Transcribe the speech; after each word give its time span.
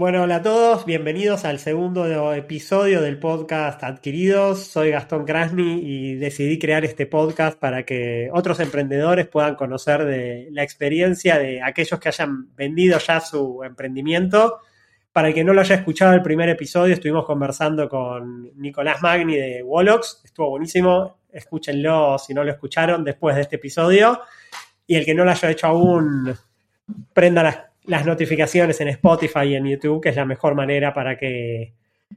Bueno, 0.00 0.22
hola 0.22 0.36
a 0.36 0.42
todos, 0.42 0.86
bienvenidos 0.86 1.44
al 1.44 1.58
segundo 1.58 2.32
episodio 2.32 3.02
del 3.02 3.18
podcast 3.18 3.84
Adquiridos. 3.84 4.64
Soy 4.64 4.92
Gastón 4.92 5.26
Krasny 5.26 5.78
y 5.82 6.14
decidí 6.14 6.58
crear 6.58 6.86
este 6.86 7.04
podcast 7.04 7.58
para 7.58 7.82
que 7.84 8.30
otros 8.32 8.60
emprendedores 8.60 9.28
puedan 9.28 9.56
conocer 9.56 10.06
de 10.06 10.48
la 10.52 10.62
experiencia 10.62 11.38
de 11.38 11.60
aquellos 11.60 12.00
que 12.00 12.08
hayan 12.08 12.48
vendido 12.56 12.98
ya 12.98 13.20
su 13.20 13.62
emprendimiento. 13.62 14.60
Para 15.12 15.28
el 15.28 15.34
que 15.34 15.44
no 15.44 15.52
lo 15.52 15.60
haya 15.60 15.74
escuchado 15.74 16.14
el 16.14 16.22
primer 16.22 16.48
episodio, 16.48 16.94
estuvimos 16.94 17.26
conversando 17.26 17.86
con 17.86 18.58
Nicolás 18.58 19.02
Magni 19.02 19.36
de 19.36 19.62
Wolox, 19.62 20.22
estuvo 20.24 20.48
buenísimo, 20.48 21.18
escúchenlo 21.30 22.16
si 22.16 22.32
no 22.32 22.42
lo 22.42 22.50
escucharon 22.50 23.04
después 23.04 23.36
de 23.36 23.42
este 23.42 23.56
episodio. 23.56 24.18
Y 24.86 24.96
el 24.96 25.04
que 25.04 25.14
no 25.14 25.26
lo 25.26 25.32
haya 25.32 25.50
hecho 25.50 25.66
aún, 25.66 26.34
prenda 27.12 27.42
las 27.42 27.69
las 27.90 28.06
notificaciones 28.06 28.80
en 28.80 28.86
Spotify 28.88 29.46
y 29.46 29.56
en 29.56 29.66
YouTube, 29.66 30.00
que 30.00 30.10
es 30.10 30.16
la 30.16 30.24
mejor 30.24 30.54
manera 30.54 30.94
para 30.94 31.18
que 31.18 31.74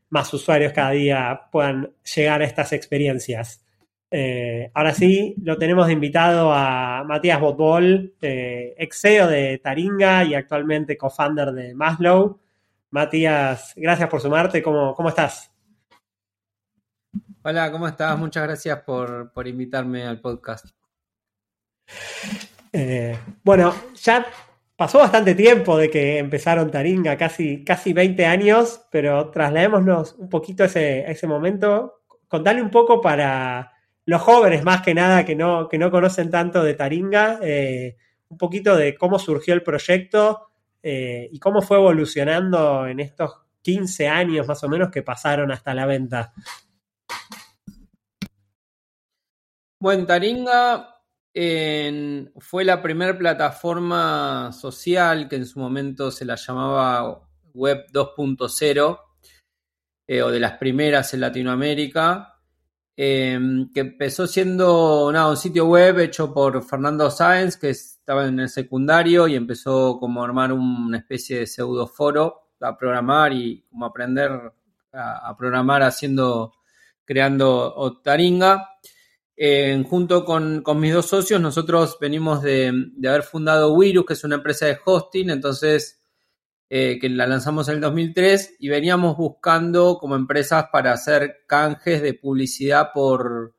más 0.09 0.31
usuarios 0.31 0.71
cada 0.71 0.91
día 0.91 1.47
puedan 1.51 1.91
llegar 2.15 2.41
a 2.41 2.45
estas 2.45 2.73
experiencias. 2.73 3.65
Eh, 4.11 4.69
ahora 4.75 4.93
sí, 4.93 5.33
lo 5.41 5.57
tenemos 5.57 5.87
de 5.87 5.93
invitado 5.93 6.53
a 6.53 7.03
Matías 7.03 7.39
Botbol, 7.39 8.13
eh, 8.21 8.75
ex 8.77 9.01
CEO 9.01 9.27
de 9.27 9.57
Taringa 9.57 10.23
y 10.23 10.35
actualmente 10.35 10.95
co-founder 10.95 11.51
de 11.51 11.73
Maslow. 11.73 12.39
Matías, 12.91 13.73
gracias 13.75 14.07
por 14.09 14.21
sumarte. 14.21 14.61
¿Cómo, 14.61 14.93
cómo 14.93 15.09
estás? 15.09 15.51
Hola, 17.41 17.71
¿cómo 17.71 17.87
estás? 17.87 18.15
Muchas 18.19 18.43
gracias 18.43 18.79
por, 18.81 19.31
invitarme 19.47 20.05
al 20.05 20.21
podcast. 20.21 20.67
Eh, 22.71 23.17
bueno, 23.43 23.73
ya 23.95 24.23
pasó 24.75 24.99
bastante 24.99 25.35
tiempo 25.35 25.77
de 25.77 25.89
que 25.89 26.17
empezaron 26.17 26.71
Taringa, 26.71 27.17
casi, 27.17 27.63
casi 27.63 27.93
20 27.93 28.25
años, 28.25 28.85
pero 28.91 29.29
trasladémonos 29.29 30.15
un 30.15 30.29
poquito 30.29 30.63
a 30.63 30.65
ese, 30.67 31.09
ese 31.09 31.27
momento. 31.27 32.01
Contale 32.27 32.61
un 32.61 32.71
poco 32.71 33.01
para 33.01 33.71
los 34.05 34.21
jóvenes, 34.21 34.63
más 34.63 34.81
que 34.81 34.93
nada, 34.93 35.25
que 35.25 35.35
no, 35.35 35.69
que 35.69 35.77
no 35.77 35.91
conocen 35.91 36.29
tanto 36.29 36.63
de 36.63 36.73
Taringa, 36.73 37.39
eh, 37.41 37.97
un 38.29 38.37
poquito 38.37 38.75
de 38.75 38.95
cómo 38.95 39.19
surgió 39.19 39.53
el 39.53 39.63
proyecto 39.63 40.49
eh, 40.81 41.29
y 41.31 41.39
cómo 41.39 41.61
fue 41.61 41.77
evolucionando 41.77 42.87
en 42.87 42.99
estos 42.99 43.41
15 43.61 44.07
años 44.07 44.47
más 44.47 44.63
o 44.63 44.69
menos 44.69 44.89
que 44.89 45.03
pasaron 45.03 45.51
hasta 45.51 45.73
la 45.73 45.85
venta. 45.85 46.33
Bueno, 49.79 50.05
Taringa 50.05 51.02
fue 51.35 52.63
la 52.63 52.81
primera 52.81 53.17
plataforma 53.17 54.51
social 54.51 55.27
que 55.27 55.37
en 55.37 55.45
su 55.45 55.59
momento 55.59 56.11
se 56.11 56.25
la 56.25 56.35
llamaba 56.35 57.27
Web 57.53 57.85
2.0, 57.91 58.99
eh, 60.07 60.21
o 60.21 60.29
de 60.29 60.39
las 60.39 60.57
primeras 60.57 61.13
en 61.13 61.21
Latinoamérica, 61.21 62.39
em, 62.95 63.71
que 63.73 63.79
empezó 63.79 64.27
siendo 64.27 65.07
un 65.07 65.37
sitio 65.37 65.65
web 65.65 65.99
hecho 65.99 66.33
por 66.33 66.63
Fernando 66.63 67.09
Sáenz, 67.09 67.57
que 67.57 67.71
estaba 67.71 68.27
en 68.27 68.39
el 68.39 68.49
secundario 68.49 69.27
y 69.27 69.35
empezó 69.35 69.97
como 69.99 70.21
a 70.21 70.25
armar 70.25 70.53
una 70.53 70.97
especie 70.97 71.39
de 71.39 71.47
pseudo 71.47 71.87
foro 71.87 72.51
a 72.61 72.77
programar 72.77 73.33
y 73.33 73.65
como 73.69 73.85
aprender 73.85 74.53
a, 74.93 75.35
programar 75.37 75.83
haciendo, 75.83 76.53
creando 77.05 77.73
Otaringa 77.75 78.69
junto 79.89 80.25
con, 80.25 80.63
mis 80.79 80.93
dos 80.93 81.07
socios, 81.07 81.41
nosotros 81.41 81.97
venimos 81.99 82.41
de, 82.41 82.71
haber 83.07 83.23
fundado 83.23 83.73
Wirus, 83.73 84.05
que 84.05 84.13
es 84.13 84.23
una 84.23 84.35
empresa 84.35 84.67
de 84.67 84.77
hosting, 84.85 85.29
entonces 85.29 86.01
eh, 86.69 86.97
que 86.99 87.09
la 87.09 87.27
lanzamos 87.27 87.67
en 87.67 87.75
el 87.75 87.81
2003 87.81 88.57
y 88.59 88.69
veníamos 88.69 89.17
buscando 89.17 89.97
como 89.97 90.15
empresas 90.15 90.65
para 90.71 90.93
hacer 90.93 91.43
canjes 91.47 92.01
de 92.01 92.13
publicidad 92.13 92.89
por, 92.93 93.55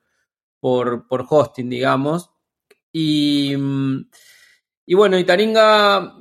por, 0.61 1.07
hosting, 1.29 1.69
digamos. 1.69 2.31
Y, 2.93 3.55
y 4.87 4.95
bueno, 4.95 5.17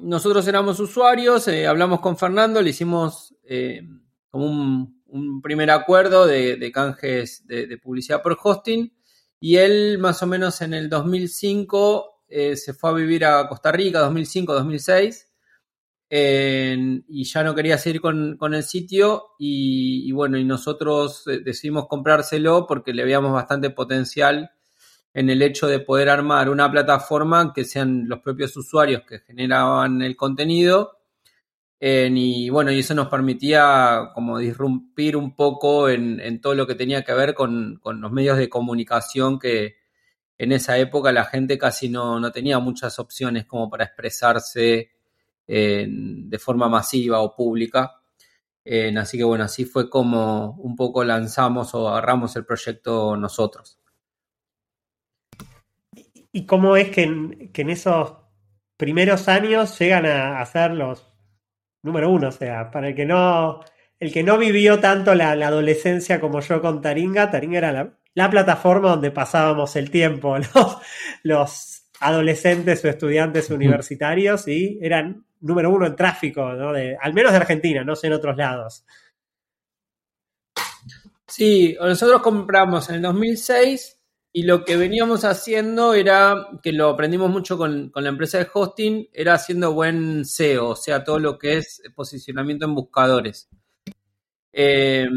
nosotros 0.02 0.48
éramos 0.48 0.80
usuarios, 0.80 1.48
eh, 1.48 1.68
hablamos 1.68 2.00
con 2.00 2.18
Fernando, 2.18 2.62
le 2.62 2.72
hicimos 2.72 3.36
eh, 3.44 3.82
como 4.30 4.46
un, 4.46 5.42
primer 5.44 5.70
acuerdo 5.70 6.26
de, 6.26 6.72
canjes 6.74 7.46
de 7.46 7.78
publicidad 7.78 8.24
por 8.24 8.36
hosting. 8.42 8.92
Y 9.46 9.58
él 9.58 9.98
más 10.00 10.24
o 10.24 10.26
menos 10.26 10.62
en 10.62 10.74
el 10.74 10.90
2005 10.90 12.22
eh, 12.30 12.56
se 12.56 12.74
fue 12.74 12.92
a 12.92 12.94
vivir 12.94 13.26
a 13.26 13.46
Costa 13.50 13.74
Rica, 13.74 14.00
2005-2006, 14.10 15.26
y 16.10 17.24
ya 17.26 17.44
no 17.44 17.54
quería 17.54 17.78
seguir 17.78 18.00
con, 18.00 18.54
el 18.54 18.64
sitio 18.64 19.32
y, 19.38 20.10
bueno, 20.14 20.38
y 20.38 20.46
nosotros 20.46 21.28
eh, 21.28 21.42
decidimos 21.44 21.90
comprárselo 21.90 22.66
porque 22.66 22.94
le 22.94 23.04
veíamos 23.04 23.34
bastante 23.34 23.70
potencial 23.72 24.50
en 25.14 25.30
el 25.30 25.42
hecho 25.42 25.68
de 25.68 25.82
poder 25.82 26.08
armar 26.08 26.50
una 26.50 26.72
plataforma 26.72 27.52
que 27.54 27.66
sean 27.66 28.08
los 28.08 28.22
propios 28.22 28.56
usuarios 28.56 29.02
que 29.06 29.20
generaban 29.20 30.02
el 30.02 30.16
contenido 30.16 31.00
y 31.86 32.50
bueno, 32.50 32.72
y 32.72 32.80
eso 32.80 32.94
nos 32.94 33.10
permitía 33.10 34.12
como 34.14 34.38
disrumpir 34.38 35.18
un 35.18 35.36
poco 35.36 35.90
en, 35.90 36.40
todo 36.40 36.56
lo 36.56 36.66
que 36.66 36.76
tenía 36.76 37.04
que 37.04 37.14
ver 37.14 37.34
con, 37.34 37.82
los 37.84 38.12
medios 38.12 38.38
de 38.38 38.48
comunicación 38.48 39.38
que 39.38 39.76
en 40.38 40.54
esa 40.54 40.78
época 40.78 41.12
la 41.12 41.26
gente 41.26 41.58
casi 41.58 41.90
no, 41.90 42.32
tenía 42.32 42.60
muchas 42.60 43.00
opciones 43.00 43.46
como 43.46 43.70
para 43.70 43.84
expresarse 43.84 44.92
de 45.46 46.40
forma 46.40 46.70
masiva 46.70 47.20
o 47.20 47.36
pública. 47.36 48.02
así 48.98 49.18
que 49.18 49.26
bueno, 49.26 49.44
así 49.44 49.66
fue 49.66 49.90
como 49.90 50.52
un 50.52 50.78
poco 50.78 51.04
lanzamos 51.04 51.76
o 51.76 51.90
agarramos 51.90 52.34
el 52.38 52.46
proyecto 52.46 53.18
nosotros. 53.18 53.78
¿Y 56.32 56.46
cómo 56.46 56.78
es 56.78 56.92
que 56.92 57.04
en, 57.04 57.52
que 57.52 57.64
en 57.64 57.72
esos 57.72 58.14
primeros 58.78 59.28
años 59.28 59.78
llegan 59.78 60.06
a 60.06 60.40
hacer 60.40 60.72
los 60.72 61.13
número 61.84 62.10
uno, 62.10 62.30
o 62.30 62.32
sea, 62.32 62.72
para 62.72 62.90
el 62.90 62.96
que 62.96 63.06
no, 63.06 63.60
el 64.00 64.12
que 64.12 64.24
no 64.24 64.38
vivió 64.38 64.80
tanto 64.80 65.14
la, 65.14 65.32
adolescencia 65.32 66.20
como 66.20 66.40
yo 66.40 66.62
con 66.62 66.82
Taringa, 66.82 67.30
Taringa 67.30 67.58
era 67.60 67.94
la, 68.14 68.30
plataforma 68.30 68.90
donde 68.90 69.12
pasábamos 69.12 69.76
el 69.76 69.92
tiempo, 69.92 70.38
los, 70.54 70.78
los 71.24 71.84
adolescentes 72.00 72.84
o 72.84 72.90
estudiantes 72.90 73.50
universitarios 73.50 74.48
y 74.48 74.80
eran 74.82 75.26
número 75.42 75.70
uno 75.70 75.86
en 75.86 75.96
tráfico, 75.96 76.54
¿no? 76.54 76.74
de, 76.74 76.98
al 77.00 77.14
menos 77.14 77.32
de 77.32 77.38
Argentina, 77.38 77.84
no 77.84 77.96
sé 77.96 78.08
en 78.08 78.14
otros 78.14 78.38
lados. 78.38 78.86
Sí, 81.28 81.76
nosotros 81.80 82.22
compramos 82.22 82.90
en 82.90 82.96
el 82.96 83.02
2006 83.02 84.00
y 84.36 84.44
lo 84.44 84.66
que 84.66 84.78
veníamos 84.78 85.26
haciendo 85.26 85.94
era, 85.94 86.48
que 86.64 86.74
lo 86.74 86.90
aprendimos 86.90 87.30
mucho 87.30 87.56
con, 87.56 87.92
la 87.94 88.10
empresa 88.10 88.40
de 88.40 88.48
hosting, 88.52 89.08
era 89.14 89.36
haciendo 89.36 89.74
buen 89.74 90.26
SEO, 90.26 90.70
o 90.70 90.76
sea, 90.76 91.04
todo 91.04 91.20
lo 91.20 91.38
que 91.38 91.58
es 91.58 91.84
posicionamiento 91.96 92.66
en 92.66 92.74
buscadores. 92.74 93.48
Eh, 94.52 95.08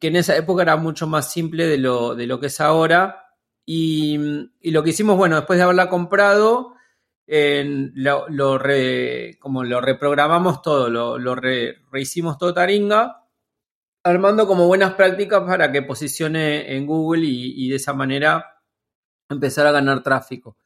que 0.00 0.08
en 0.08 0.16
esa 0.16 0.36
época 0.36 0.62
era 0.64 0.76
mucho 0.76 1.06
más 1.06 1.30
simple 1.30 1.68
de 1.68 1.78
lo, 1.78 2.16
de 2.16 2.26
lo 2.26 2.40
que 2.40 2.48
es 2.48 2.60
ahora. 2.60 3.36
Y, 3.64 4.18
lo 4.64 4.82
que 4.82 4.90
hicimos, 4.90 5.16
bueno, 5.16 5.36
después 5.36 5.56
de 5.56 5.62
haberla 5.62 5.88
comprado, 5.88 6.74
lo, 7.28 8.58
como 9.38 9.62
lo 9.62 9.80
reprogramamos 9.82 10.62
todo, 10.62 10.90
lo, 10.90 11.36
rehicimos 11.36 12.38
todo 12.38 12.52
Taringa, 12.52 13.24
armando 14.02 14.48
como 14.48 14.66
buenas 14.66 14.94
prácticas 14.94 15.42
para 15.42 15.70
que 15.70 15.82
posicione 15.82 16.74
en 16.74 16.86
Google 16.86 17.24
y 17.24 17.68
de 17.68 17.76
esa 17.76 17.92
manera 17.94 18.53
empezar 19.28 19.66
a 19.66 19.72
ganar 19.72 20.02
tráfico. 20.02 20.56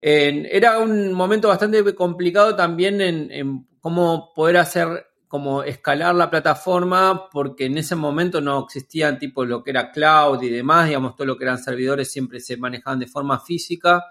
era 0.00 0.78
un 0.78 1.12
momento 1.12 1.48
bastante 1.48 1.94
complicado 1.94 2.54
también 2.54 3.00
en, 3.00 3.66
cómo 3.80 4.32
poder 4.34 4.58
hacer, 4.58 5.06
como 5.28 5.62
escalar 5.62 6.14
la 6.14 6.30
plataforma, 6.30 7.28
porque 7.30 7.66
en 7.66 7.78
ese 7.78 7.96
momento 7.96 8.40
no 8.40 8.64
existían 8.64 9.18
tipo 9.18 9.44
lo 9.44 9.62
que 9.62 9.70
era 9.70 9.90
cloud 9.90 10.42
y 10.42 10.48
demás, 10.48 10.86
digamos, 10.86 11.16
todo 11.16 11.26
lo 11.26 11.36
que 11.36 11.44
eran 11.44 11.58
servidores 11.58 12.10
siempre 12.10 12.40
se 12.40 12.56
manejaban 12.56 12.98
de 12.98 13.06
forma 13.06 13.40
física. 13.40 14.04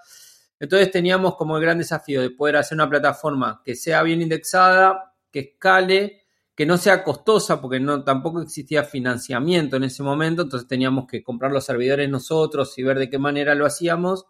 Entonces 0.60 0.92
teníamos 0.92 1.36
como 1.36 1.58
el 1.58 1.64
gran 1.64 1.78
desafío 1.78 2.22
de 2.22 2.32
poder 2.32 2.58
hacer 2.58 2.76
una 2.76 2.90
plataforma 2.90 3.62
que 3.64 3.76
sea 3.76 4.04
bien 4.04 4.22
indexada, 4.22 5.14
que 5.32 5.40
escale, 5.40 6.25
que 6.56 6.66
no 6.66 6.78
sea 6.78 7.04
costosa, 7.04 7.62
porque 7.62 7.80
no, 7.80 8.04
tampoco 8.04 8.42
existía 8.42 8.84
financiamiento 8.84 9.76
en 9.76 9.84
ese 9.84 10.04
momento, 10.04 10.44
entonces 10.44 10.68
teníamos 10.68 11.06
que 11.06 11.22
comprar 11.22 11.52
los 11.52 11.66
servidores 11.66 12.10
nosotros 12.10 12.78
y 12.78 12.84
ver 12.84 12.98
de 12.98 13.10
qué 13.10 13.20
manera 13.20 13.54
lo 13.56 13.66
hacíamos 13.66 14.26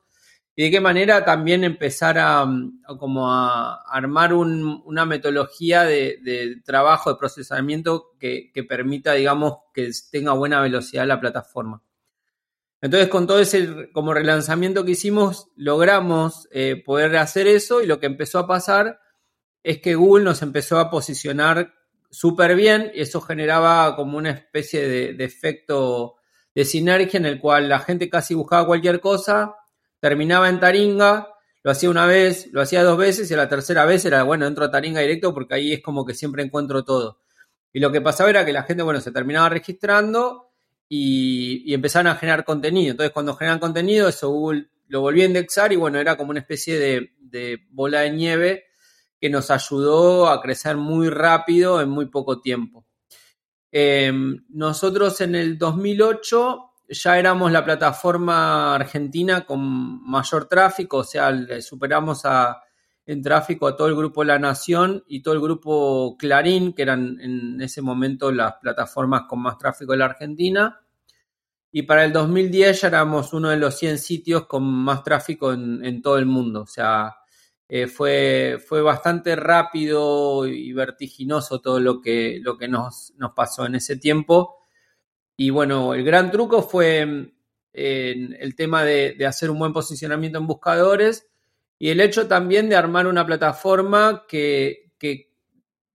y 0.56 0.64
de 0.64 0.72
qué 0.72 0.82
manera 0.82 1.24
también 1.24 1.64
empezar 1.64 2.18
a, 2.18 2.48
como 2.98 3.32
a 3.32 3.84
armar 3.88 4.34
una 4.34 5.06
metodología 5.06 5.84
de, 5.84 6.62
trabajo, 6.66 7.12
de 7.12 7.20
procesamiento 7.20 8.16
que, 8.18 8.52
permita, 8.68 9.14
digamos, 9.14 9.58
que 9.74 9.92
tenga 10.10 10.32
buena 10.32 10.62
velocidad 10.62 11.06
la 11.06 11.20
plataforma. 11.20 11.84
Entonces, 12.82 13.10
con 13.10 13.28
todo 13.28 13.40
ese 13.40 13.92
como 13.92 14.14
relanzamiento 14.14 14.86
que 14.86 14.92
hicimos, 14.92 15.50
logramos 15.56 16.48
eh, 16.52 16.82
poder 16.86 17.18
hacer 17.18 17.48
eso 17.48 17.82
y 17.82 17.88
lo 17.88 18.00
que 18.00 18.06
empezó 18.06 18.40
a 18.40 18.48
pasar 18.48 19.00
es 19.64 19.82
que 19.82 19.96
Google 19.96 20.24
nos 20.24 20.42
empezó 20.42 20.80
a 20.80 20.90
posicionar 20.90 21.75
súper 22.16 22.56
bien 22.56 22.92
y 22.96 23.02
eso 23.02 23.20
generaba 23.20 23.94
como 23.98 24.18
una 24.18 24.32
especie 24.32 24.88
de, 24.88 25.26
efecto 25.26 26.16
de 26.54 26.64
sinergia 26.64 27.18
en 27.18 27.26
el 27.26 27.42
cual 27.42 27.68
la 27.68 27.80
gente 27.80 28.10
casi 28.10 28.34
buscaba 28.34 28.66
cualquier 28.66 29.02
cosa, 29.02 29.56
terminaba 30.00 30.48
en 30.48 30.62
Taringa, 30.62 31.28
lo 31.62 31.72
hacía 31.72 31.90
una 31.90 32.06
vez, 32.06 32.48
lo 32.54 32.62
hacía 32.62 32.84
dos 32.84 32.98
veces 32.98 33.30
y 33.30 33.36
la 33.36 33.50
tercera 33.50 33.84
vez 33.84 34.06
era, 34.06 34.24
bueno, 34.24 34.48
entro 34.48 34.64
a 34.64 34.72
Taringa 34.72 35.02
directo 35.02 35.34
porque 35.34 35.56
ahí 35.56 35.74
es 35.74 35.82
como 35.82 36.06
que 36.06 36.14
siempre 36.14 36.42
encuentro 36.42 36.86
todo. 36.86 37.20
Y 37.74 37.82
lo 37.82 37.92
que 37.92 38.00
pasaba 38.00 38.30
era 38.30 38.46
que 38.46 38.54
la 38.54 38.64
gente, 38.64 38.84
bueno, 38.84 39.02
se 39.02 39.12
terminaba 39.12 39.50
registrando 39.50 40.54
y, 40.88 41.74
empezaban 41.74 42.08
a 42.08 42.16
generar 42.16 42.46
contenido. 42.46 42.92
Entonces, 42.92 43.12
cuando 43.12 43.36
generan 43.36 43.60
contenido, 43.60 44.08
eso 44.08 44.30
Google 44.30 44.70
lo 44.88 45.02
volvió 45.02 45.24
a 45.24 45.28
indexar 45.28 45.74
y 45.74 45.76
bueno, 45.76 46.00
era 46.00 46.16
como 46.16 46.30
una 46.30 46.40
especie 46.40 46.80
de, 46.80 47.60
bola 47.72 48.02
de 48.02 48.12
nieve 48.12 48.64
que 49.20 49.30
nos 49.30 49.52
ayudó 49.52 50.28
a 50.28 50.42
crecer 50.42 50.78
muy 50.78 51.10
rápido 51.10 51.82
en 51.82 51.90
muy 51.90 52.08
poco 52.08 52.42
tiempo. 52.42 52.86
Em, 53.72 54.46
nosotros 54.50 55.20
en 55.22 55.36
el 55.36 55.58
2008 55.58 56.72
ya 56.88 57.18
éramos 57.18 57.52
la 57.52 57.66
plataforma 57.66 58.76
argentina 58.76 59.46
con 59.46 59.60
mayor 60.08 60.46
tráfico, 60.46 60.98
o 60.98 61.04
sea, 61.04 61.34
superamos 61.62 62.26
a, 62.26 62.62
en 63.06 63.22
tráfico 63.22 63.68
a 63.68 63.76
todo 63.76 63.88
el 63.88 63.96
grupo 63.96 64.24
La 64.24 64.40
Nación 64.40 65.04
y 65.08 65.22
todo 65.22 65.34
el 65.34 65.42
grupo 65.42 66.16
Clarín, 66.18 66.74
que 66.74 66.82
eran 66.84 67.20
en 67.20 67.62
ese 67.62 67.82
momento 67.82 68.32
las 68.32 68.54
plataformas 68.62 69.24
con 69.28 69.42
más 69.42 69.58
tráfico 69.58 69.92
de 69.92 69.98
la 70.00 70.06
Argentina. 70.06 70.82
Y 71.72 71.84
para 71.84 72.06
el 72.06 72.14
2010 72.14 72.82
ya 72.82 72.88
éramos 72.88 73.34
uno 73.34 73.50
de 73.50 73.58
los 73.58 73.78
100 73.78 73.98
sitios 73.98 74.46
con 74.48 74.64
más 74.64 75.04
tráfico 75.04 75.52
en, 75.52 76.02
todo 76.02 76.18
el 76.18 76.26
mundo. 76.26 76.62
O 76.62 76.68
sea, 76.68 77.14
eh, 77.68 77.88
fue, 77.88 78.58
fue 78.66 78.82
bastante 78.82 79.36
rápido 79.36 80.48
y 80.48 80.72
vertiginoso 80.74 81.62
todo 81.62 81.80
lo 81.80 82.02
que, 82.02 82.40
lo 82.42 82.58
que 82.58 82.68
nos, 82.68 83.14
nos 83.18 83.34
pasó 83.34 83.66
en 83.66 83.76
ese 83.76 83.98
tiempo. 83.98 84.58
Y 85.38 85.50
bueno, 85.50 85.94
el 85.94 86.04
gran 86.04 86.32
truco 86.32 86.62
fue 86.62 87.32
el 87.76 88.56
tema 88.56 88.84
de, 88.84 89.18
hacer 89.28 89.50
un 89.50 89.60
buen 89.60 89.74
posicionamiento 89.74 90.38
en 90.38 90.48
buscadores 90.48 91.28
y 91.78 91.90
el 91.90 92.00
hecho 92.00 92.28
también 92.28 92.70
de 92.70 92.76
armar 92.76 93.08
una 93.08 93.26
plataforma 93.26 94.26
que, 94.28 94.84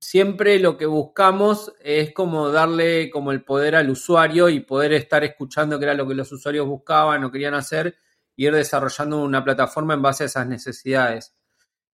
siempre 0.02 0.58
lo 0.58 0.78
que 0.78 0.86
buscamos 0.86 1.74
es 1.82 2.14
como 2.14 2.50
darle 2.50 3.10
como 3.10 3.32
el 3.32 3.44
poder 3.44 3.76
al 3.76 3.90
usuario 3.90 4.48
y 4.48 4.60
poder 4.60 4.94
estar 4.94 5.24
escuchando 5.24 5.78
que 5.78 5.84
era 5.84 5.92
lo 5.92 6.08
que 6.08 6.14
los 6.14 6.32
usuarios 6.32 6.66
buscaban 6.66 7.22
o 7.22 7.30
querían 7.30 7.52
hacer 7.52 7.96
y 8.34 8.46
ir 8.46 8.54
desarrollando 8.54 9.22
una 9.22 9.44
plataforma 9.44 9.92
en 9.92 10.00
base 10.00 10.22
a 10.22 10.26
esas 10.26 10.46
necesidades. 10.46 11.34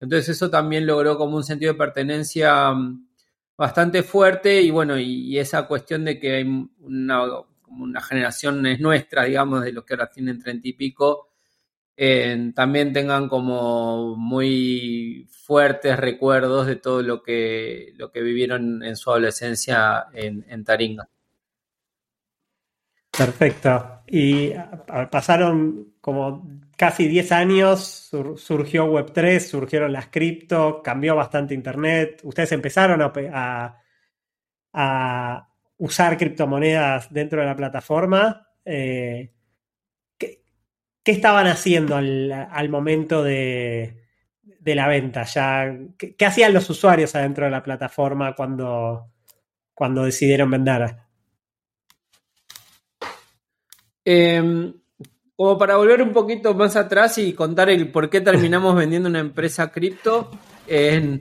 Entonces 0.01 0.31
eso 0.31 0.51
también 0.51 0.87
logró 0.87 1.17
como 1.17 1.37
un 1.37 1.45
sentido 1.45 1.73
de 1.73 1.79
pertenencia 1.79 2.71
mm, 2.73 3.09
bastante 3.57 4.03
fuerte 4.03 4.61
y 4.61 4.71
bueno, 4.71 4.99
y, 4.99 5.39
esa 5.39 5.67
cuestión 5.67 6.05
de 6.05 6.19
que 6.19 6.37
hay 6.37 6.69
una, 6.81 7.21
generación 8.03 8.65
es 8.67 8.81
nuestra, 8.81 9.25
digamos, 9.25 9.63
de 9.65 9.73
los 9.73 9.85
que 9.85 9.95
ahora 9.95 10.11
tienen 10.11 10.39
treinta 10.39 10.69
y 10.69 10.75
pico, 10.75 11.31
también 12.55 12.93
tengan 12.93 13.29
como 13.29 14.17
muy 14.17 15.27
fuertes 15.31 15.97
recuerdos 15.99 16.67
de 16.67 16.77
todo 16.77 17.03
lo 17.03 17.23
que, 17.23 17.95
lo 17.97 18.11
que 18.13 18.21
vivieron 18.21 18.83
en 18.83 18.97
su 18.97 19.11
adolescencia 19.11 20.07
en, 20.13 20.65
Taringa. 20.65 21.09
Perfecto. 23.17 24.03
Y 24.07 24.53
pasaron 25.11 25.95
como 26.03 26.47
casi 26.76 27.08
10 27.08 27.32
años, 27.32 28.11
surgió 28.37 28.87
Web3, 28.87 29.40
surgieron 29.40 29.93
las 29.93 30.08
cripto, 30.08 30.82
cambió 30.82 31.17
bastante 31.17 31.55
Internet. 31.55 32.20
Ustedes 32.23 32.52
empezaron 32.52 33.00
a, 33.02 33.82
usar 35.78 36.17
criptomonedas 36.17 37.12
dentro 37.12 37.40
de 37.40 37.46
la 37.46 37.56
plataforma. 37.56 38.49
Eh, 38.64 39.32
¿Qué 40.19 41.12
estaban 41.12 41.46
haciendo 41.46 41.94
al, 41.94 42.69
momento 42.69 43.23
de, 43.23 44.02
la 44.64 44.88
venta? 44.88 45.23
Ya, 45.23 45.73
¿qué, 45.96 46.26
hacían 46.26 46.52
los 46.52 46.69
usuarios 46.69 47.14
adentro 47.14 47.44
de 47.44 47.52
la 47.52 47.62
plataforma 47.62 48.34
cuando, 48.34 49.12
cuando 49.73 50.05
decidieron 50.05 50.50
vender? 50.50 50.96
Em, 54.05 54.75
como 55.37 55.59
para 55.59 55.77
volver 55.77 56.03
un 56.03 56.12
poquito 56.12 56.55
más 56.55 56.77
atrás 56.77 57.19
y 57.19 57.35
contar 57.35 57.69
el 57.71 57.93
por 57.93 58.09
qué 58.09 58.21
terminamos 58.21 58.75
vendiendo 58.77 59.09
una 59.09 59.21
empresa 59.21 59.71
cripto. 59.71 60.31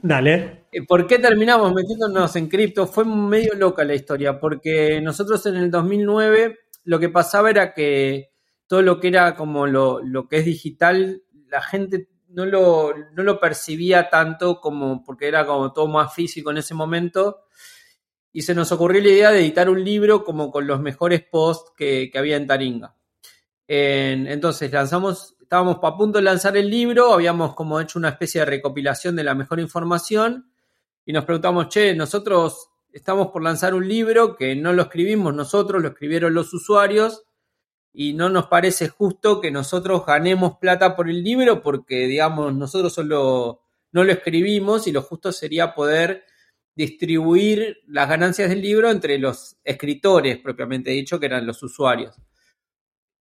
Dale. 0.01 0.65
Eh, 0.71 0.81
¿Por 0.88 1.06
qué 1.06 1.19
terminamos 1.19 1.73
metiéndonos 1.73 2.35
en 2.35 2.47
cripto? 2.47 2.88
Fue 2.88 3.06
medio 3.06 3.53
loca 3.53 3.83
la 3.83 3.94
historia, 3.94 4.39
porque 4.39 5.00
nosotros 5.01 5.45
en 5.45 5.56
el 5.56 5.69
2009 5.69 6.59
lo 6.85 7.00
que 7.00 7.09
pasaba 7.09 7.50
era 7.50 7.73
que 7.73 8.29
todo 8.67 8.81
lo 8.81 9.00
que 9.00 9.09
era 9.09 9.35
como 9.35 9.67
lo, 9.67 10.01
que 10.29 10.38
es 10.38 10.45
digital, 10.45 11.21
la 11.50 11.62
gente 11.62 12.09
no 12.29 12.45
lo, 12.45 12.94
no 13.13 13.23
lo, 13.23 13.39
percibía 13.39 14.09
tanto 14.09 14.59
como 14.59 15.03
porque 15.03 15.27
era 15.27 15.45
como 15.45 15.71
todo 15.71 15.88
más 15.88 16.13
físico 16.13 16.51
en 16.51 16.57
ese 16.57 16.73
momento. 16.73 17.44
Y 18.31 18.41
se 18.41 18.53
nos 18.53 18.71
ocurrió 18.71 19.01
la 19.01 19.09
idea 19.09 19.31
de 19.31 19.39
editar 19.39 19.69
un 19.69 19.83
libro 19.83 20.23
como 20.23 20.51
con 20.51 20.67
los 20.67 20.81
mejores 20.81 21.23
posts 21.23 21.71
que, 21.77 22.12
había 22.15 22.35
en 22.35 22.47
Taringa. 22.47 22.95
Entonces 23.67 24.71
lanzamos, 24.71 25.35
estábamos 25.41 25.77
a 25.81 25.97
punto 25.97 26.19
de 26.19 26.23
lanzar 26.23 26.56
el 26.57 26.69
libro, 26.69 27.13
habíamos 27.13 27.56
como 27.56 27.79
hecho 27.79 28.00
una 28.00 28.09
especie 28.09 28.41
de 28.41 28.45
recopilación 28.45 29.15
de 29.15 29.23
la 29.23 29.35
mejor 29.35 29.59
información 29.59 30.51
y 31.06 31.13
nos 31.13 31.25
preguntamos, 31.25 31.69
che, 31.69 31.95
nosotros 31.95 32.69
estamos 32.91 33.27
por 33.27 33.44
lanzar 33.44 33.73
un 33.73 33.88
libro 33.88 34.35
que 34.35 34.56
no 34.56 34.73
lo 34.73 34.83
escribimos 34.83 35.33
nosotros, 35.33 35.81
lo 35.81 35.89
escribieron 35.89 36.33
los 36.33 36.53
usuarios 36.53 37.23
y 37.91 38.13
no 38.13 38.29
nos 38.29 38.47
parece 38.47 38.89
justo 38.89 39.39
que 39.39 39.51
nosotros 39.51 40.06
ganemos 40.06 40.57
plata 40.57 40.95
por 40.95 41.09
el 41.09 41.23
libro 41.23 41.62
porque, 41.62 42.07
digamos, 42.07 42.53
nosotros 42.53 42.94
solo 42.94 43.62
no 43.91 44.03
lo 44.03 44.12
escribimos 44.12 44.88
y 44.88 44.91
lo 44.91 45.01
justo 45.01 45.31
sería 45.31 45.73
poder 45.73 46.25
distribuir 46.75 47.77
las 47.88 48.09
ganancias 48.09 48.50
del 48.50 48.62
libro 48.62 48.91
entre 48.91 49.17
los 49.17 49.56
escritores, 49.63 50.38
propiamente 50.39 50.91
dicho, 50.91 51.19
que 51.19 51.27
eran 51.27 51.47
los 51.47 51.63
usuarios. 51.63 52.15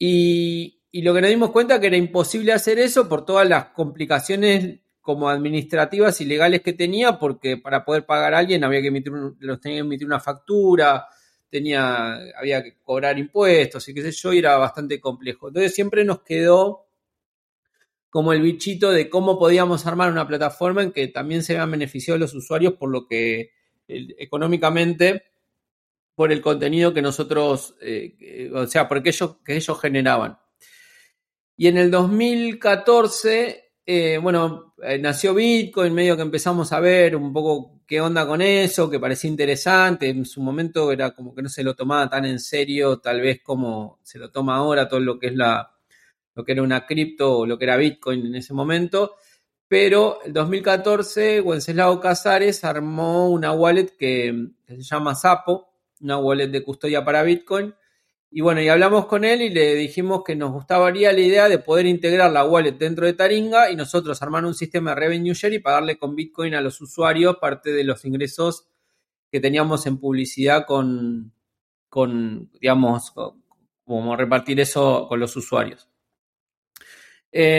Y, 0.03 0.79
lo 0.93 1.13
que 1.13 1.21
nos 1.21 1.29
dimos 1.29 1.51
cuenta 1.51 1.79
que 1.79 1.85
era 1.85 1.95
imposible 1.95 2.53
hacer 2.53 2.79
eso 2.79 3.07
por 3.07 3.23
todas 3.23 3.47
las 3.47 3.65
complicaciones 3.65 4.79
como 4.99 5.29
administrativas 5.29 6.19
y 6.21 6.25
legales 6.25 6.61
que 6.61 6.73
tenía, 6.73 7.19
porque 7.19 7.57
para 7.57 7.85
poder 7.85 8.07
pagar 8.07 8.33
a 8.33 8.39
alguien 8.39 8.63
había 8.63 8.81
que 8.81 8.87
emitir, 8.87 9.13
los 9.37 9.61
tenía 9.61 9.77
que 9.77 9.81
emitir 9.81 10.07
una 10.07 10.19
factura, 10.19 11.05
tenía, 11.51 12.15
había 12.35 12.63
que 12.63 12.79
cobrar 12.81 13.19
impuestos 13.19 13.87
y 13.87 13.93
qué 13.93 14.01
sé 14.01 14.11
yo, 14.11 14.33
y 14.33 14.39
era 14.39 14.57
bastante 14.57 14.99
complejo. 14.99 15.49
Entonces 15.49 15.75
siempre 15.75 16.03
nos 16.03 16.23
quedó 16.23 16.87
como 18.09 18.33
el 18.33 18.41
bichito 18.41 18.89
de 18.89 19.07
cómo 19.07 19.37
podíamos 19.37 19.85
armar 19.85 20.11
una 20.11 20.27
plataforma 20.27 20.81
en 20.81 20.93
que 20.93 21.09
también 21.09 21.43
se 21.43 21.53
vean 21.53 21.69
beneficiados 21.69 22.19
los 22.19 22.33
usuarios 22.33 22.73
por 22.73 22.89
lo 22.89 23.05
que 23.05 23.51
económicamente 23.87 25.30
por 26.15 26.31
el 26.31 26.41
contenido 26.41 26.93
que 26.93 27.01
nosotros, 27.01 27.75
eh, 27.81 28.51
o 28.53 28.67
sea, 28.67 28.87
por 28.87 29.05
ellos, 29.05 29.37
que 29.43 29.55
ellos 29.55 29.79
generaban. 29.79 30.37
Y 31.57 31.67
en 31.67 31.77
el 31.77 31.91
2014 31.91 33.71
eh, 33.85 34.19
bueno, 34.19 34.75
eh, 34.83 34.99
nació 34.99 35.33
Bitcoin, 35.33 35.93
medio 35.93 36.15
que 36.15 36.21
empezamos 36.21 36.71
a 36.71 36.79
ver 36.79 37.15
un 37.15 37.33
poco 37.33 37.81
qué 37.87 37.99
onda 37.99 38.27
con 38.27 38.41
eso, 38.41 38.89
que 38.89 38.99
parecía 38.99 39.29
interesante. 39.29 40.09
En 40.09 40.25
su 40.25 40.41
momento 40.41 40.91
era 40.91 41.11
como 41.11 41.33
que 41.33 41.41
no 41.41 41.49
se 41.49 41.63
lo 41.63 41.75
tomaba 41.75 42.09
tan 42.09 42.25
en 42.25 42.39
serio, 42.39 42.99
tal 42.99 43.21
vez 43.21 43.41
como 43.43 43.99
se 44.03 44.19
lo 44.19 44.31
toma 44.31 44.55
ahora 44.57 44.87
todo 44.87 44.99
lo 44.99 45.19
que 45.19 45.27
es 45.27 45.35
la, 45.35 45.75
lo 46.35 46.43
que 46.45 46.51
era 46.53 46.61
una 46.63 46.85
cripto 46.85 47.39
o 47.39 47.45
lo 47.45 47.57
que 47.57 47.65
era 47.65 47.77
Bitcoin 47.77 48.27
en 48.27 48.35
ese 48.35 48.53
momento. 48.53 49.15
Pero 49.67 50.19
en 50.25 50.33
2014, 50.33 51.41
Wenceslao 51.41 51.99
Casares 51.99 52.63
armó 52.63 53.29
una 53.29 53.53
wallet 53.53 53.97
que, 53.97 54.49
que 54.65 54.75
se 54.75 54.83
llama 54.83 55.15
Sapo, 55.15 55.70
una 56.01 56.17
wallet 56.17 56.47
de 56.47 56.63
custodia 56.63 57.05
para 57.05 57.23
Bitcoin, 57.23 57.73
y 58.33 58.39
bueno, 58.39 58.61
y 58.61 58.69
hablamos 58.69 59.07
con 59.07 59.25
él 59.25 59.41
y 59.41 59.49
le 59.49 59.75
dijimos 59.75 60.23
que 60.23 60.37
nos 60.37 60.53
gustaría 60.53 61.11
la 61.11 61.19
idea 61.19 61.49
de 61.49 61.59
poder 61.59 61.85
integrar 61.85 62.31
la 62.31 62.45
wallet 62.45 62.71
dentro 62.71 63.05
de 63.05 63.11
Taringa 63.11 63.69
y 63.69 63.75
nosotros 63.75 64.21
armar 64.21 64.45
un 64.45 64.53
sistema 64.53 64.91
de 64.91 65.01
revenue 65.01 65.33
share 65.33 65.53
y 65.53 65.59
pagarle 65.59 65.97
con 65.97 66.15
Bitcoin 66.15 66.55
a 66.55 66.61
los 66.61 66.79
usuarios 66.79 67.35
parte 67.41 67.73
de 67.73 67.83
los 67.83 68.05
ingresos 68.05 68.69
que 69.29 69.41
teníamos 69.41 69.85
en 69.85 69.97
publicidad 69.97 70.65
con, 70.65 71.33
con 71.89 72.49
digamos, 72.53 73.11
como 73.83 74.15
repartir 74.15 74.61
eso 74.61 75.07
con 75.09 75.19
los 75.19 75.35
usuarios. 75.35 75.89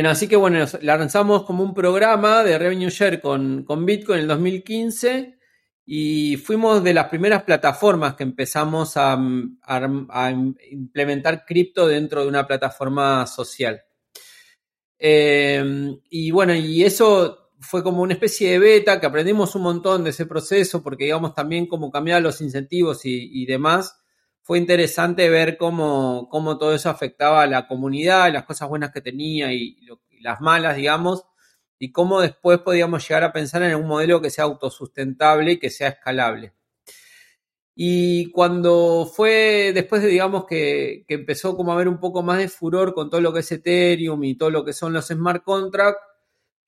así 0.06 0.26
que 0.26 0.36
bueno, 0.36 0.64
lanzamos 0.80 1.44
como 1.44 1.64
un 1.64 1.74
programa 1.74 2.42
de 2.44 2.58
revenue 2.58 2.88
share 2.88 3.20
con, 3.20 3.64
con 3.64 3.84
Bitcoin 3.84 4.20
en 4.20 4.22
el 4.22 4.28
2015 4.28 5.38
y 5.84 6.36
fuimos 6.36 6.84
de 6.84 6.94
las 6.94 7.08
primeras 7.08 7.42
plataformas 7.42 8.14
que 8.14 8.22
empezamos 8.22 8.96
a, 8.96 9.18
implementar 10.70 11.44
cripto 11.44 11.86
dentro 11.86 12.22
de 12.22 12.28
una 12.28 12.46
plataforma 12.46 13.26
social. 13.26 13.82
Em, 14.98 15.98
y 16.10 16.30
bueno, 16.30 16.54
y 16.54 16.84
eso 16.84 17.50
fue 17.58 17.82
como 17.82 18.02
una 18.02 18.14
especie 18.14 18.52
de 18.52 18.58
beta 18.58 19.00
que 19.00 19.06
aprendimos 19.06 19.54
un 19.54 19.62
montón 19.62 20.04
de 20.04 20.10
ese 20.10 20.26
proceso 20.26 20.82
porque 20.82 21.04
digamos 21.04 21.34
también 21.34 21.66
cómo 21.66 21.90
cambiaban 21.90 22.22
los 22.22 22.40
incentivos 22.40 23.00
y, 23.04 23.44
demás. 23.46 23.98
Fue 24.42 24.58
interesante 24.58 25.28
ver 25.30 25.56
cómo, 25.56 26.28
cómo, 26.30 26.58
todo 26.58 26.74
eso 26.74 26.90
afectaba 26.90 27.42
a 27.42 27.46
la 27.46 27.68
comunidad, 27.68 28.32
las 28.32 28.44
cosas 28.44 28.68
buenas 28.68 28.92
que 28.92 29.00
tenía 29.00 29.52
y, 29.52 29.76
las 30.20 30.40
malas, 30.40 30.76
digamos, 30.76 31.24
y 31.82 31.90
cómo 31.90 32.20
después 32.20 32.60
podíamos 32.60 33.08
llegar 33.08 33.24
a 33.24 33.32
pensar 33.32 33.60
en 33.64 33.74
un 33.74 33.88
modelo 33.88 34.22
que 34.22 34.30
sea 34.30 34.44
autosustentable 34.44 35.50
y 35.50 35.58
que 35.58 35.68
sea 35.68 35.88
escalable. 35.88 36.52
Y 37.74 38.30
cuando 38.30 39.10
fue 39.12 39.72
después 39.74 40.00
de, 40.00 40.06
digamos, 40.06 40.46
que, 40.46 41.04
que, 41.08 41.14
empezó 41.14 41.56
como 41.56 41.72
a 41.72 41.74
haber 41.74 41.88
un 41.88 41.98
poco 41.98 42.22
más 42.22 42.38
de 42.38 42.46
furor 42.46 42.94
con 42.94 43.10
todo 43.10 43.20
lo 43.20 43.32
que 43.32 43.40
es 43.40 43.50
Ethereum 43.50 44.22
y 44.22 44.36
todo 44.36 44.50
lo 44.50 44.64
que 44.64 44.72
son 44.72 44.92
los 44.92 45.08
smart 45.08 45.42
contracts, 45.42 46.06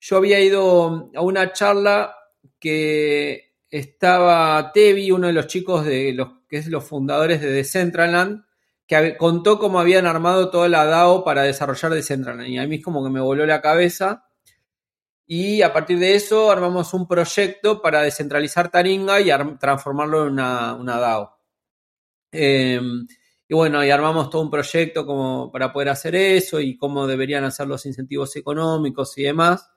yo 0.01 0.17
había 0.17 0.41
ido 0.41 1.09
a 1.15 1.21
una 1.21 1.53
charla 1.53 2.13
que 2.59 3.53
estaba 3.69 4.73
Tevi, 4.73 5.11
uno 5.11 5.27
de 5.27 5.33
los 5.33 5.47
chicos 5.47 5.85
de 5.85 6.11
los 6.11 6.41
que 6.49 6.57
es 6.57 6.67
los 6.67 6.83
fundadores 6.83 7.39
de 7.39 7.51
Decentraland, 7.51 8.43
que 8.85 9.15
contó 9.15 9.59
cómo 9.59 9.79
habían 9.79 10.07
armado 10.07 10.49
toda 10.49 10.67
la 10.67 10.83
DAO 10.83 11.23
para 11.23 11.43
desarrollar 11.43 11.93
Decentraland. 11.93 12.49
Y 12.49 12.57
a 12.57 12.67
mí 12.67 12.81
como 12.81 13.01
que 13.01 13.09
me 13.09 13.21
voló 13.21 13.45
la 13.45 13.61
cabeza. 13.61 14.24
Y 15.27 15.61
a 15.61 15.73
partir 15.73 15.99
de 15.99 16.15
eso 16.15 16.51
armamos 16.51 16.93
un 16.93 17.07
proyecto 17.07 17.81
para 17.81 18.01
descentralizar 18.01 18.69
Taringa 18.69 19.19
y 19.21 19.29
transformarlo 19.59 20.27
en 20.27 20.33
una, 20.33 20.99
DAO. 20.99 21.37
Em, 22.31 23.07
y 23.47 23.55
bueno, 23.55 23.83
y 23.83 23.89
armamos 23.89 24.29
todo 24.29 24.41
un 24.41 24.51
proyecto 24.51 25.05
como 25.05 25.51
para 25.51 25.71
poder 25.71 25.89
hacer 25.89 26.15
eso 26.15 26.59
y 26.59 26.77
cómo 26.77 27.07
deberían 27.07 27.43
hacer 27.43 27.67
los 27.67 27.85
incentivos 27.85 28.35
económicos 28.35 29.17
y 29.17 29.23
demás 29.23 29.69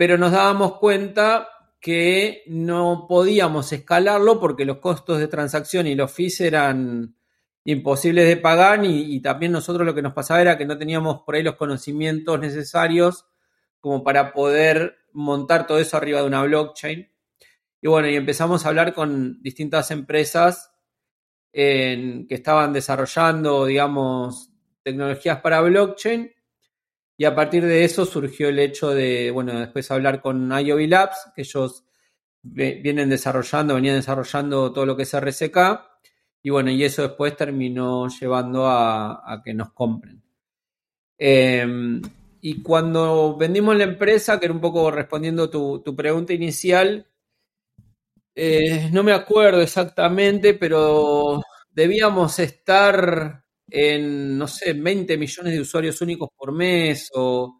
pero 0.00 0.16
nos 0.16 0.32
dábamos 0.32 0.78
cuenta 0.78 1.46
que 1.78 2.42
no 2.46 3.04
podíamos 3.06 3.70
escalarlo 3.70 4.40
porque 4.40 4.64
los 4.64 4.78
costos 4.78 5.18
de 5.18 5.28
transacción 5.28 5.86
y 5.86 5.94
los 5.94 6.10
fees 6.10 6.40
eran 6.40 7.16
imposibles 7.64 8.26
de 8.26 8.38
pagar 8.38 8.82
y, 8.82 9.20
también 9.20 9.52
nosotros 9.52 9.84
lo 9.84 9.94
que 9.94 10.00
nos 10.00 10.14
pasaba 10.14 10.40
era 10.40 10.56
que 10.56 10.64
no 10.64 10.78
teníamos 10.78 11.20
por 11.20 11.34
ahí 11.34 11.42
los 11.42 11.56
conocimientos 11.56 12.40
necesarios 12.40 13.26
como 13.80 14.04
para 14.04 14.32
poder 14.32 14.98
montar 15.12 15.66
todo 15.66 15.78
eso 15.78 15.96
arriba 15.96 16.20
de 16.20 16.26
una 16.26 16.42
blockchain. 16.42 17.10
Y 17.82 17.88
bueno, 17.88 18.08
y 18.08 18.16
empezamos 18.16 18.64
a 18.64 18.68
hablar 18.68 18.94
con 18.94 19.42
distintas 19.42 19.90
empresas 19.90 20.72
que 21.52 22.26
estaban 22.28 22.72
desarrollando, 22.72 23.66
digamos, 23.66 24.50
tecnologías 24.82 25.40
para 25.40 25.60
blockchain 25.60 26.30
y 27.20 27.26
a 27.26 27.34
partir 27.34 27.66
de 27.66 27.84
eso 27.84 28.06
surgió 28.06 28.48
el 28.48 28.58
hecho 28.58 28.94
de, 28.94 29.30
bueno, 29.30 29.60
después 29.60 29.90
hablar 29.90 30.22
con 30.22 30.50
IOV 30.50 30.88
Labs, 30.88 31.30
que 31.36 31.42
ellos 31.42 31.84
vienen 32.42 33.10
desarrollando, 33.10 33.74
venían 33.74 33.96
desarrollando 33.96 34.72
todo 34.72 34.86
lo 34.86 34.96
que 34.96 35.02
es 35.02 35.14
RSK, 35.14 35.58
y 36.42 36.48
bueno, 36.48 36.70
y 36.70 36.82
eso 36.82 37.02
después 37.02 37.36
terminó 37.36 38.08
llevando 38.08 38.66
a, 38.66 39.42
que 39.44 39.52
nos 39.52 39.70
compren. 39.74 40.22
Em, 41.18 42.00
y 42.40 42.62
cuando 42.62 43.36
vendimos 43.36 43.76
la 43.76 43.84
empresa, 43.84 44.38
que 44.38 44.46
era 44.46 44.54
un 44.54 44.60
poco 44.60 44.90
respondiendo 44.90 45.50
tu, 45.50 45.82
tu 45.82 45.94
pregunta 45.94 46.32
inicial, 46.32 47.06
eh, 48.34 48.88
no 48.92 49.02
me 49.02 49.12
acuerdo 49.12 49.60
exactamente, 49.60 50.54
pero 50.54 51.42
debíamos 51.70 52.38
estar 52.38 53.44
en, 53.68 54.38
no 54.38 54.46
sé, 54.46 54.72
20 54.72 55.16
millones 55.18 55.52
de 55.52 55.60
usuarios 55.60 56.00
únicos 56.00 56.30
por 56.36 56.52
mes 56.52 57.10
o, 57.14 57.56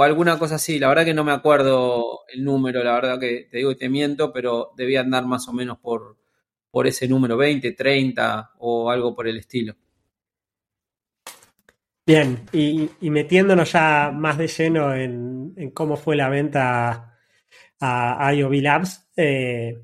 alguna 0.00 0.38
cosa 0.38 0.56
así. 0.56 0.78
La 0.78 0.88
verdad 0.88 1.04
que 1.04 1.14
no 1.14 1.24
me 1.24 1.32
acuerdo 1.32 2.20
el 2.32 2.42
número, 2.42 2.82
la 2.82 2.94
verdad 2.94 3.20
que 3.20 3.48
te 3.50 3.58
digo 3.58 3.70
y 3.72 3.76
te 3.76 3.88
miento, 3.88 4.32
pero 4.32 4.72
debía 4.76 5.00
andar 5.00 5.26
más 5.26 5.46
o 5.48 5.52
menos 5.52 5.78
por, 5.78 6.16
por 6.70 6.86
ese 6.86 7.06
número, 7.06 7.36
20, 7.36 7.72
30 7.72 8.52
o 8.58 8.90
algo 8.90 9.14
por 9.14 9.28
el 9.28 9.38
estilo. 9.38 9.76
Bien, 12.06 12.44
y, 12.52 12.90
metiéndonos 13.00 13.72
ya 13.72 14.12
más 14.14 14.36
de 14.36 14.48
lleno 14.48 14.94
en, 14.94 15.70
cómo 15.72 15.96
fue 15.96 16.16
la 16.16 16.28
venta 16.28 17.16
a, 17.80 18.28
a 18.28 18.32
Labs, 18.32 19.08
eh, 19.16 19.80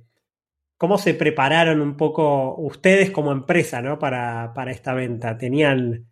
¿Cómo 0.80 0.96
se 0.96 1.12
prepararon 1.12 1.82
un 1.82 1.94
poco 1.94 2.54
ustedes 2.56 3.10
como 3.10 3.32
empresa 3.32 3.82
¿no? 3.82 3.98
para, 3.98 4.54
esta 4.68 4.94
venta? 4.94 5.36
¿Tenían, 5.36 6.06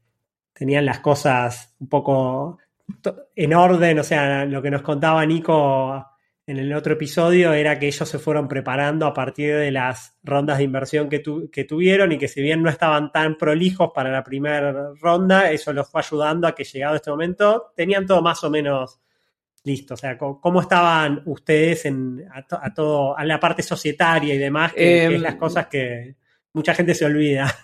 ¿Tenían 0.53 0.85
las 0.85 1.01
cosas 1.01 1.75
un 1.81 1.89
poco 1.89 2.59
en 3.35 3.55
orden? 3.55 3.99
O 3.99 4.05
sea, 4.05 4.45
lo 4.45 4.61
que 4.61 4.71
nos 4.71 4.83
contaba 4.83 5.25
Nico 5.25 6.05
en 6.49 6.57
el 6.57 6.73
otro 6.73 6.95
episodio 6.95 7.53
era 7.53 7.79
que 7.79 7.89
ellos 7.89 8.09
se 8.09 8.19
fueron 8.19 8.49
preparando 8.49 9.07
a 9.07 9.13
partir 9.13 9.55
de 9.55 9.71
las 9.71 10.17
rondas 10.23 10.57
de 10.57 10.65
inversión 10.65 11.11
que, 11.11 11.23
que 11.53 11.65
tuvieron 11.65 12.11
y 12.11 12.17
que 12.17 12.27
si 12.27 12.41
bien 12.41 12.63
no 12.63 12.71
estaban 12.71 13.13
tan 13.13 13.37
prolijos 13.37 13.91
para 13.95 14.11
la 14.11 14.25
primera 14.25 14.95
ronda, 14.99 15.53
eso 15.53 15.75
los 15.75 15.91
fue 15.91 16.01
ayudando 16.01 16.49
a 16.49 16.55
que 16.55 16.65
llegado 16.65 16.97
este 16.97 17.11
momento 17.11 17.73
tenían 17.77 18.07
todo 18.07 18.23
más 18.23 18.43
o 18.45 18.51
menos 18.51 18.99
Listo, 19.65 19.95
o 19.95 19.97
sea, 19.97 20.17
¿cómo 20.17 20.63
estaban 20.63 21.21
ustedes 21.27 21.85
en, 21.85 22.25
a, 22.33 22.73
todo, 22.73 23.19
a 23.19 23.25
la 23.25 23.39
parte 23.39 23.63
societaria 23.63 24.33
y 24.33 24.39
demás, 24.39 24.73
que, 24.73 25.15
es 25.15 25.21
las 25.21 25.35
em, 25.35 25.39
cosas 25.39 25.67
que 25.67 26.15
mucha 26.55 26.75
gente 26.75 26.95
se 26.95 27.05
olvida? 27.05 27.55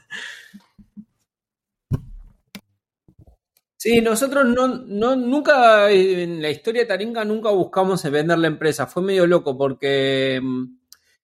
Sí, 3.85 4.01
nosotros 4.01 4.47
no, 4.47 4.67
no, 4.67 5.15
nunca, 5.15 5.91
en 5.91 6.41
la 6.41 6.49
historia 6.49 6.81
de 6.81 6.87
Taringa 6.87 7.23
nunca 7.23 7.51
buscamos 7.51 8.03
vender 8.11 8.39
la 8.39 8.47
empresa. 8.47 8.87
Fue 8.87 9.03
medio 9.03 9.27
loco 9.27 9.59
porque 9.59 10.37
em, 10.37 10.79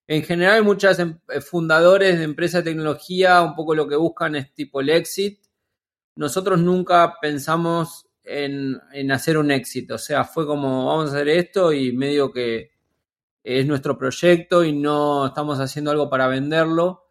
en 0.05 0.21
general 0.21 0.63
muchos 0.63 0.99
em, 0.99 1.17
fundadores 1.41 2.19
de 2.19 2.23
empresas 2.23 2.63
de 2.63 2.69
tecnología 2.69 3.41
un 3.41 3.55
poco 3.55 3.73
lo 3.73 3.87
que 3.87 3.95
buscan 3.95 4.35
es 4.35 4.53
tipo 4.53 4.79
el 4.79 4.89
exit. 4.89 5.39
Nosotros 6.15 6.59
nunca 6.59 7.15
pensamos 7.19 8.05
en, 8.23 8.79
hacer 9.11 9.39
un 9.39 9.49
éxito. 9.49 9.95
O 9.95 9.97
sea, 9.97 10.23
fue 10.23 10.45
como, 10.45 10.85
vamos 10.85 11.09
a 11.09 11.15
hacer 11.15 11.29
esto 11.29 11.73
y 11.73 11.93
medio 11.93 12.31
que 12.31 12.73
es 13.43 13.65
nuestro 13.65 13.97
proyecto 13.97 14.63
y 14.63 14.71
no 14.71 15.25
estamos 15.25 15.59
haciendo 15.59 15.89
algo 15.89 16.11
para 16.11 16.27
venderlo. 16.27 17.07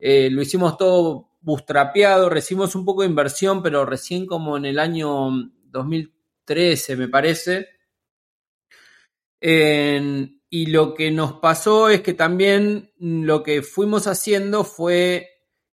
Eh, 0.00 0.30
lo 0.30 0.42
hicimos 0.42 0.76
todo 0.76 1.29
bustrapeado, 1.40 2.28
recibimos 2.28 2.74
un 2.74 2.84
poco 2.84 3.02
de 3.02 3.08
inversión, 3.08 3.62
pero 3.62 3.84
recién 3.84 4.26
como 4.26 4.56
en 4.56 4.64
el 4.66 4.78
año 4.78 5.30
2013, 5.64 6.96
me 6.96 7.08
parece. 7.08 7.68
y 9.40 10.66
lo 10.66 10.94
que 10.94 11.10
nos 11.10 11.34
pasó 11.34 11.88
es 11.88 12.02
que 12.02 12.14
también 12.14 12.92
lo 12.98 13.42
que 13.42 13.62
fuimos 13.62 14.06
haciendo 14.06 14.64
fue, 14.64 15.28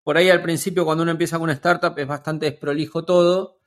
por 0.03 0.17
ahí 0.17 0.29
al 0.29 0.41
principio 0.41 0.85
cuando 0.85 1.03
uno 1.03 1.11
empieza 1.11 1.37
con 1.37 1.45
una 1.45 1.53
startup 1.53 1.97
es 1.97 2.07
bastante 2.07 2.47
desprolijo 2.47 3.05
todo, 3.05 3.59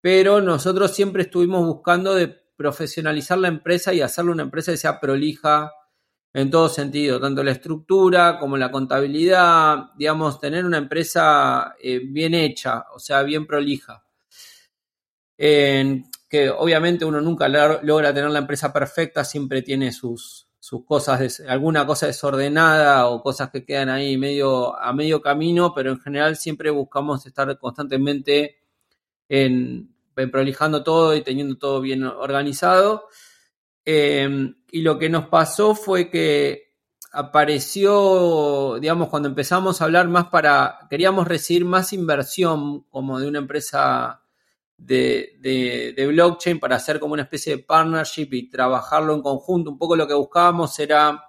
pero 0.00 0.40
nosotros 0.40 0.94
siempre 0.94 1.24
estuvimos 1.24 1.66
buscando 1.66 2.14
profesionalizar 2.56 3.38
la 3.38 3.48
empresa 3.48 3.92
y 3.92 4.00
hacerle 4.00 4.32
una 4.32 4.44
empresa 4.44 4.72
que 4.72 4.78
sea 4.78 5.00
prolija 5.00 5.72
en 6.34 6.50
todo 6.50 6.68
sentido, 6.68 7.20
tanto 7.20 7.42
la 7.44 7.52
estructura 7.52 8.38
como 8.38 8.56
la 8.56 8.70
contabilidad, 8.70 9.92
digamos, 9.96 10.40
tener 10.40 10.64
una 10.64 10.78
empresa 10.78 11.74
eh, 11.80 12.00
bien 12.04 12.34
hecha, 12.34 12.86
o 12.94 12.98
sea, 12.98 13.22
bien 13.22 13.46
prolija. 13.46 14.04
que 15.36 16.50
obviamente 16.50 17.04
uno 17.04 17.20
nunca 17.20 17.48
logra 17.48 18.14
tener 18.14 18.30
la 18.30 18.38
empresa 18.38 18.72
perfecta, 18.72 19.24
siempre 19.24 19.62
tiene 19.62 19.92
sus, 19.92 20.48
sus 20.62 20.84
cosas, 20.84 21.42
alguna 21.48 21.84
cosa 21.84 22.06
desordenada 22.06 23.08
o 23.08 23.20
cosas 23.20 23.50
que 23.50 23.64
quedan 23.64 23.88
ahí 23.88 24.16
medio 24.16 24.78
a 24.80 24.92
medio 24.92 25.20
camino, 25.20 25.74
pero 25.74 25.90
en 25.90 26.00
general 26.00 26.36
siempre 26.36 26.70
buscamos 26.70 27.26
estar 27.26 27.58
constantemente 27.58 28.58
en, 29.28 29.92
prolijando 30.14 30.84
todo 30.84 31.16
y 31.16 31.22
teniendo 31.22 31.56
todo 31.56 31.80
bien 31.80 32.04
organizado. 32.04 33.08
Em, 33.84 34.54
y 34.70 34.82
lo 34.82 34.98
que 34.98 35.08
nos 35.08 35.26
pasó 35.28 35.74
fue 35.74 36.10
que 36.10 36.72
apareció, 37.12 38.78
digamos, 38.80 39.08
cuando 39.08 39.28
empezamos 39.28 39.80
a 39.80 39.84
hablar 39.84 40.08
más 40.08 40.26
para, 40.28 40.86
queríamos 40.88 41.28
recibir 41.28 41.64
más 41.64 41.92
inversión 41.92 42.84
como 42.84 43.20
de 43.20 43.28
una 43.28 43.38
empresa 43.38 44.22
de, 44.78 45.94
blockchain 46.08 46.58
para 46.58 46.76
hacer 46.76 46.98
como 47.00 47.14
una 47.14 47.22
especie 47.22 47.56
de 47.56 47.62
partnership 47.62 48.28
y 48.32 48.50
trabajarlo 48.50 49.14
en 49.14 49.22
conjunto. 49.22 49.70
Un 49.70 49.78
poco 49.78 49.96
lo 49.96 50.06
que 50.06 50.14
buscábamos 50.14 50.78
era 50.78 51.24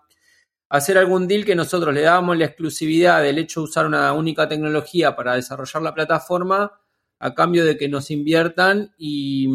hacer 0.69 0.97
algún 0.97 1.27
deal 1.27 1.45
que 1.45 1.55
nosotros 1.55 1.93
le 1.93 2.01
dábamos 2.01 2.37
la 2.37 2.45
exclusividad 2.45 3.21
del 3.21 3.37
hecho 3.37 3.61
de 3.61 3.65
usar 3.65 3.85
una 3.85 4.13
única 4.13 4.47
tecnología 4.47 5.15
para 5.15 5.35
desarrollar 5.35 5.83
la 5.83 5.93
plataforma 5.93 6.71
a 7.19 7.33
cambio 7.35 7.63
de 7.63 7.77
que 7.77 7.87
nos 7.87 8.09
inviertan 8.11 8.93
y, 8.97 9.47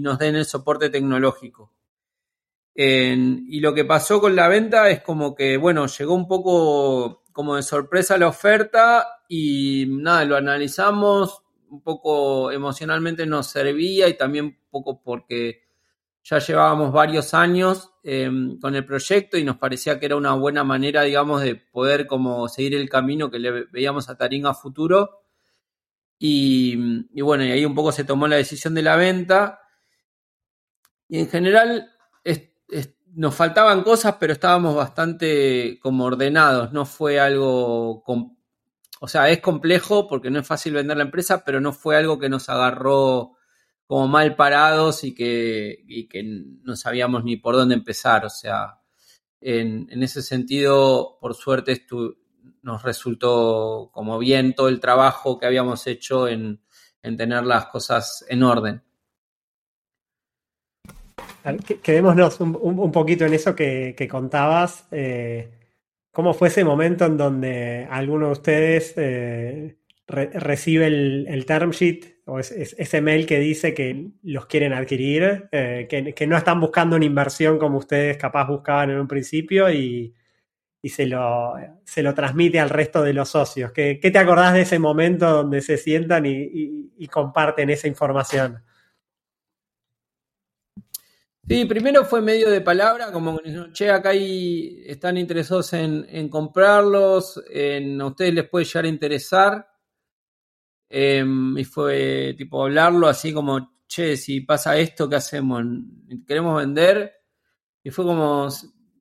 nos 0.00 0.18
den 0.18 0.36
el 0.36 0.44
soporte 0.44 0.88
tecnológico. 0.88 1.73
Y 2.76 3.60
lo 3.60 3.72
que 3.72 3.84
pasó 3.84 4.20
con 4.20 4.34
la 4.34 4.48
venta 4.48 4.90
es 4.90 5.00
como 5.00 5.34
que, 5.34 5.56
bueno, 5.56 5.86
llegó 5.86 6.14
un 6.14 6.26
poco 6.26 7.24
como 7.32 7.56
de 7.56 7.62
sorpresa 7.62 8.18
la 8.18 8.28
oferta 8.28 9.20
y 9.28 9.86
nada, 9.88 10.24
lo 10.24 10.36
analizamos, 10.36 11.42
un 11.68 11.82
poco 11.82 12.50
emocionalmente 12.50 13.26
nos 13.26 13.48
servía 13.48 14.08
y 14.08 14.16
también 14.16 14.44
un 14.46 14.56
poco 14.70 15.02
porque 15.02 15.62
ya 16.22 16.38
llevábamos 16.38 16.92
varios 16.92 17.34
años 17.34 17.90
em, 18.02 18.58
con 18.58 18.74
el 18.74 18.84
proyecto 18.84 19.36
y 19.36 19.44
nos 19.44 19.58
parecía 19.58 20.00
que 20.00 20.06
era 20.06 20.16
una 20.16 20.34
buena 20.34 20.64
manera, 20.64 21.02
digamos, 21.02 21.42
de 21.42 21.56
poder 21.56 22.06
como 22.06 22.48
seguir 22.48 22.74
el 22.74 22.88
camino 22.88 23.30
que 23.30 23.38
le 23.38 23.66
veíamos 23.66 24.08
a 24.08 24.16
Taringa 24.16 24.54
futuro. 24.54 25.22
Y, 26.18 27.06
y, 27.12 27.20
bueno, 27.20 27.44
y 27.44 27.50
ahí 27.50 27.64
un 27.64 27.74
poco 27.74 27.92
se 27.92 28.04
tomó 28.04 28.26
la 28.26 28.36
decisión 28.36 28.74
de 28.74 28.82
la 28.82 28.96
venta. 28.96 29.60
Y 31.08 31.18
en 31.18 31.28
general 31.28 31.90
nos 33.14 33.34
faltaban 33.34 33.82
cosas, 33.82 34.16
pero 34.18 34.32
estábamos 34.32 34.74
bastante 34.74 35.78
como 35.80 36.04
ordenados. 36.04 36.72
No 36.72 36.84
fue 36.84 37.20
algo, 37.20 38.02
o 39.00 39.08
sea, 39.08 39.28
es 39.30 39.40
complejo 39.40 40.08
porque 40.08 40.30
no 40.30 40.40
es 40.40 40.46
fácil 40.46 40.74
vender 40.74 40.96
la 40.96 41.04
empresa, 41.04 41.44
pero 41.44 41.60
no 41.60 41.72
fue 41.72 41.96
algo 41.96 42.18
que 42.18 42.28
nos 42.28 42.48
agarró 42.48 43.32
como 43.86 44.08
mal 44.08 44.34
parados 44.34 45.04
y 45.04 45.14
que, 45.14 45.84
que 46.10 46.22
no 46.62 46.74
sabíamos 46.76 47.24
ni 47.24 47.36
por 47.36 47.54
dónde 47.54 47.74
empezar. 47.74 48.24
O 48.24 48.30
sea, 48.30 48.80
en, 49.40 50.02
ese 50.02 50.22
sentido, 50.22 51.18
por 51.20 51.34
suerte, 51.34 51.86
nos 52.62 52.82
resultó 52.82 53.90
como 53.92 54.18
bien 54.18 54.54
todo 54.54 54.68
el 54.68 54.80
trabajo 54.80 55.38
que 55.38 55.46
habíamos 55.46 55.86
hecho 55.86 56.28
en, 56.28 56.60
tener 57.02 57.44
las 57.44 57.66
cosas 57.66 58.24
en 58.28 58.42
orden. 58.42 58.82
Quedémonos 61.82 62.40
un, 62.40 62.90
poquito 62.90 63.26
en 63.26 63.34
eso 63.34 63.54
que, 63.54 64.08
contabas. 64.10 64.88
Eh, 64.90 65.50
¿Cómo 66.10 66.32
fue 66.32 66.48
ese 66.48 66.64
momento 66.64 67.04
en 67.04 67.16
donde 67.16 67.86
alguno 67.90 68.26
de 68.26 68.32
ustedes 68.32 68.94
eh, 68.96 69.76
recibe 70.06 70.86
el, 70.86 71.44
term 71.46 71.70
sheet 71.70 72.22
o 72.26 72.38
ese 72.38 73.00
mail 73.02 73.26
que 73.26 73.38
dice 73.38 73.74
que 73.74 74.10
los 74.22 74.46
quieren 74.46 74.72
adquirir, 74.72 75.48
eh, 75.52 75.86
que, 75.88 76.26
no 76.26 76.36
están 76.36 76.60
buscando 76.60 76.96
una 76.96 77.04
inversión 77.04 77.58
como 77.58 77.78
ustedes 77.78 78.16
capaz 78.16 78.46
buscaban 78.46 78.90
en 78.90 79.00
un 79.00 79.08
principio 79.08 79.70
y, 79.70 80.14
se, 80.84 81.06
lo, 81.06 81.54
se 81.84 82.02
lo 82.02 82.14
transmite 82.14 82.60
al 82.60 82.70
resto 82.70 83.02
de 83.02 83.12
los 83.12 83.28
socios. 83.28 83.72
¿Qué, 83.72 83.96
te 83.96 84.18
acordás 84.18 84.54
de 84.54 84.62
ese 84.62 84.78
momento 84.78 85.30
donde 85.30 85.60
se 85.60 85.76
sientan 85.76 86.24
y, 86.26 87.08
comparten 87.08 87.68
esa 87.68 87.88
información? 87.88 88.62
Sí, 91.46 91.66
primero 91.66 92.04
fue 92.06 92.22
medio 92.22 92.50
de 92.50 92.62
palabra, 92.62 93.12
como 93.12 93.38
che, 93.72 93.90
acá 93.90 94.10
hay, 94.10 94.82
están 94.86 95.18
interesados 95.18 95.74
en, 95.74 96.06
en 96.08 96.30
comprarlos, 96.30 97.42
en, 97.50 98.00
a 98.00 98.06
ustedes 98.06 98.32
les 98.32 98.48
puede 98.48 98.64
llegar 98.64 98.86
a 98.86 98.88
interesar. 98.88 99.68
Em, 100.88 101.58
y 101.58 101.64
fue 101.64 102.34
tipo 102.38 102.62
hablarlo 102.62 103.08
así 103.08 103.32
como, 103.32 103.82
che, 103.86 104.16
si 104.16 104.40
pasa 104.40 104.78
esto, 104.78 105.08
¿qué 105.08 105.16
hacemos? 105.16 105.62
¿Queremos 106.26 106.56
vender? 106.60 107.12
Y 107.82 107.90
fue 107.90 108.04
como, 108.06 108.48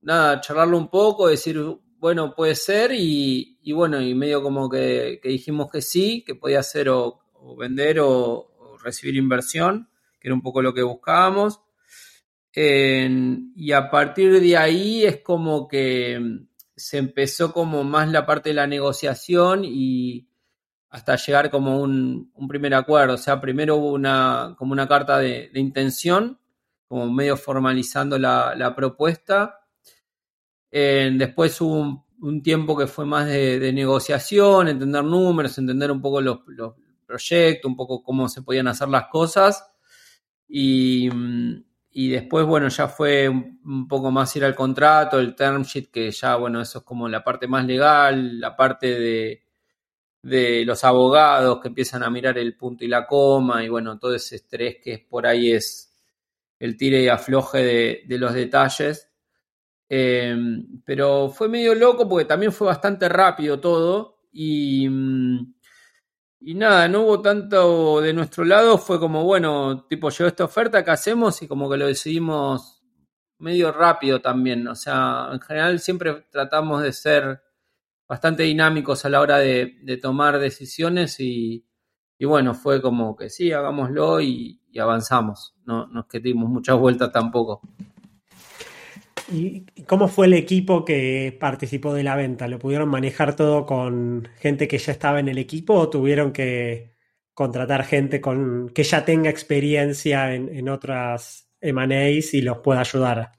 nada, 0.01 0.41
charlarlo 0.41 0.77
un 0.77 0.89
poco, 0.89 1.27
decir, 1.27 1.57
bueno, 1.97 2.35
puede 2.35 2.55
ser, 2.55 2.91
y, 2.93 3.57
bueno, 3.73 4.01
y 4.01 4.13
medio 4.13 4.43
como 4.43 4.69
que, 4.69 5.21
dijimos 5.23 5.71
que 5.71 5.81
sí, 5.81 6.23
que 6.25 6.35
podía 6.35 6.61
ser 6.61 6.89
o, 6.89 7.21
vender 7.57 7.99
o, 8.01 8.49
recibir 8.83 9.15
inversión, 9.15 9.89
que 10.19 10.27
era 10.27 10.35
un 10.35 10.41
poco 10.41 10.61
lo 10.61 10.73
que 10.73 10.83
buscábamos. 10.83 11.61
Y 12.55 13.71
a 13.71 13.89
partir 13.89 14.39
de 14.39 14.57
ahí 14.57 15.05
es 15.05 15.17
como 15.21 15.67
que 15.67 16.45
se 16.75 16.97
empezó 16.97 17.51
como 17.51 17.83
más 17.83 18.09
la 18.09 18.25
parte 18.25 18.49
de 18.49 18.55
la 18.55 18.67
negociación 18.67 19.63
y, 19.65 20.27
hasta 20.93 21.15
llegar 21.15 21.49
como 21.49 21.81
un, 21.81 22.31
un, 22.35 22.47
primer 22.47 22.75
acuerdo. 22.75 23.15
O 23.15 23.17
sea, 23.17 23.41
primero 23.41 23.77
hubo 23.77 23.93
una, 23.93 24.53
como 24.55 24.73
una 24.73 24.87
carta 24.87 25.17
de, 25.17 25.49
intención, 25.55 26.39
como 26.87 27.11
medio 27.11 27.35
formalizando 27.35 28.19
la, 28.19 28.73
propuesta. 28.75 29.61
después 30.71 31.59
hubo 31.61 32.05
un, 32.21 32.43
tiempo 32.43 32.77
que 32.77 32.85
fue 32.85 33.05
más 33.05 33.25
de, 33.25 33.73
negociación, 33.73 34.67
entender 34.67 35.03
números, 35.03 35.57
entender 35.57 35.91
un 35.91 35.99
poco 35.99 36.21
los, 36.21 36.41
proyectos, 37.07 37.67
un 37.67 37.75
poco 37.75 38.03
cómo 38.03 38.29
se 38.29 38.43
podían 38.43 38.67
hacer 38.67 38.87
las 38.87 39.07
cosas. 39.07 39.65
Y, 40.47 41.09
y 41.93 42.09
después, 42.09 42.45
bueno, 42.45 42.69
ya 42.69 42.87
fue 42.87 43.29
un, 43.29 43.87
poco 43.87 44.09
más 44.11 44.35
ir 44.35 44.43
al 44.43 44.55
contrato, 44.55 45.19
el 45.19 45.35
term 45.35 45.61
sheet, 45.63 45.91
que 45.91 46.11
ya, 46.11 46.35
bueno, 46.35 46.59
eso 46.61 46.79
es 46.79 46.83
como 46.85 47.07
la 47.07 47.23
parte 47.23 47.47
más 47.47 47.65
legal, 47.65 48.39
la 48.39 48.55
parte 48.55 48.99
de, 48.99 49.43
de 50.23 50.65
los 50.65 50.83
abogados 50.83 51.59
que 51.61 51.67
empiezan 51.67 52.01
a 52.03 52.09
mirar 52.09 52.37
el 52.37 52.55
punto 52.55 52.83
y 52.83 52.87
la 52.87 53.05
coma 53.05 53.63
y 53.63 53.69
bueno, 53.69 53.99
todo 53.99 54.15
ese 54.15 54.37
estrés 54.37 54.77
que 54.81 55.05
por 55.07 55.27
ahí 55.27 55.51
es 55.51 55.93
el 56.59 56.77
tire 56.77 57.03
y 57.03 57.09
afloje 57.09 58.05
de, 58.07 58.17
los 58.17 58.33
detalles. 58.33 59.09
Em, 59.89 60.81
pero 60.85 61.29
fue 61.29 61.49
medio 61.49 61.75
loco 61.75 62.07
porque 62.09 62.25
también 62.25 62.51
fue 62.53 62.67
bastante 62.67 63.09
rápido 63.09 63.59
todo 63.59 64.21
y, 64.31 64.87
y 66.45 66.55
nada, 66.55 66.87
no 66.89 67.03
hubo 67.03 67.21
tanto 67.21 68.01
de 68.01 68.13
nuestro 68.13 68.43
lado, 68.43 68.77
fue 68.77 68.99
como, 68.99 69.23
bueno, 69.23 69.85
tipo, 69.87 70.09
llegó 70.09 70.27
esta 70.27 70.43
oferta, 70.43 70.83
¿qué 70.83 70.91
hacemos? 70.91 71.41
Y 71.41 71.47
como 71.47 71.69
que 71.69 71.77
lo 71.77 71.87
decidimos 71.87 72.83
medio 73.39 73.71
rápido 73.71 74.21
también, 74.21 74.67
o 74.67 74.75
sea, 74.75 75.29
en 75.31 75.39
general 75.39 75.79
siempre 75.79 76.25
tratamos 76.29 76.83
de 76.83 76.91
ser 76.91 77.41
bastante 78.07 78.43
dinámicos 78.43 79.05
a 79.05 79.09
la 79.09 79.21
hora 79.21 79.37
de, 79.37 79.99
tomar 80.01 80.37
decisiones 80.39 81.19
y, 81.19 81.65
bueno, 82.19 82.53
fue 82.53 82.81
como 82.81 83.15
que 83.15 83.29
sí, 83.29 83.51
hagámoslo 83.51 84.21
y, 84.21 84.59
avanzamos. 84.79 85.55
No 85.65 85.87
nos 85.87 86.07
que 86.07 86.19
dimos 86.19 86.49
muchas 86.49 86.77
vueltas 86.77 87.11
tampoco. 87.11 87.61
¿Y 89.31 89.65
cómo 89.87 90.07
fue 90.07 90.27
el 90.27 90.33
equipo 90.33 90.83
que 90.83 91.35
participó 91.39 91.93
de 91.93 92.03
la 92.03 92.15
venta? 92.15 92.47
¿Lo 92.47 92.59
pudieron 92.59 92.89
manejar 92.89 93.35
todo 93.35 93.65
con 93.65 94.27
gente 94.39 94.67
que 94.67 94.77
ya 94.77 94.91
estaba 94.91 95.19
en 95.19 95.29
el 95.29 95.37
equipo 95.37 95.75
o 95.75 95.89
tuvieron 95.89 96.33
que 96.33 96.93
contratar 97.33 97.85
gente 97.85 98.21
con 98.21 98.69
que 98.69 98.83
ya 98.83 99.05
tenga 99.05 99.29
experiencia 99.29 100.33
en, 100.33 100.69
otras 100.69 101.49
M&As 101.61 102.33
y 102.33 102.41
los 102.41 102.59
pueda 102.59 102.81
ayudar? 102.81 103.31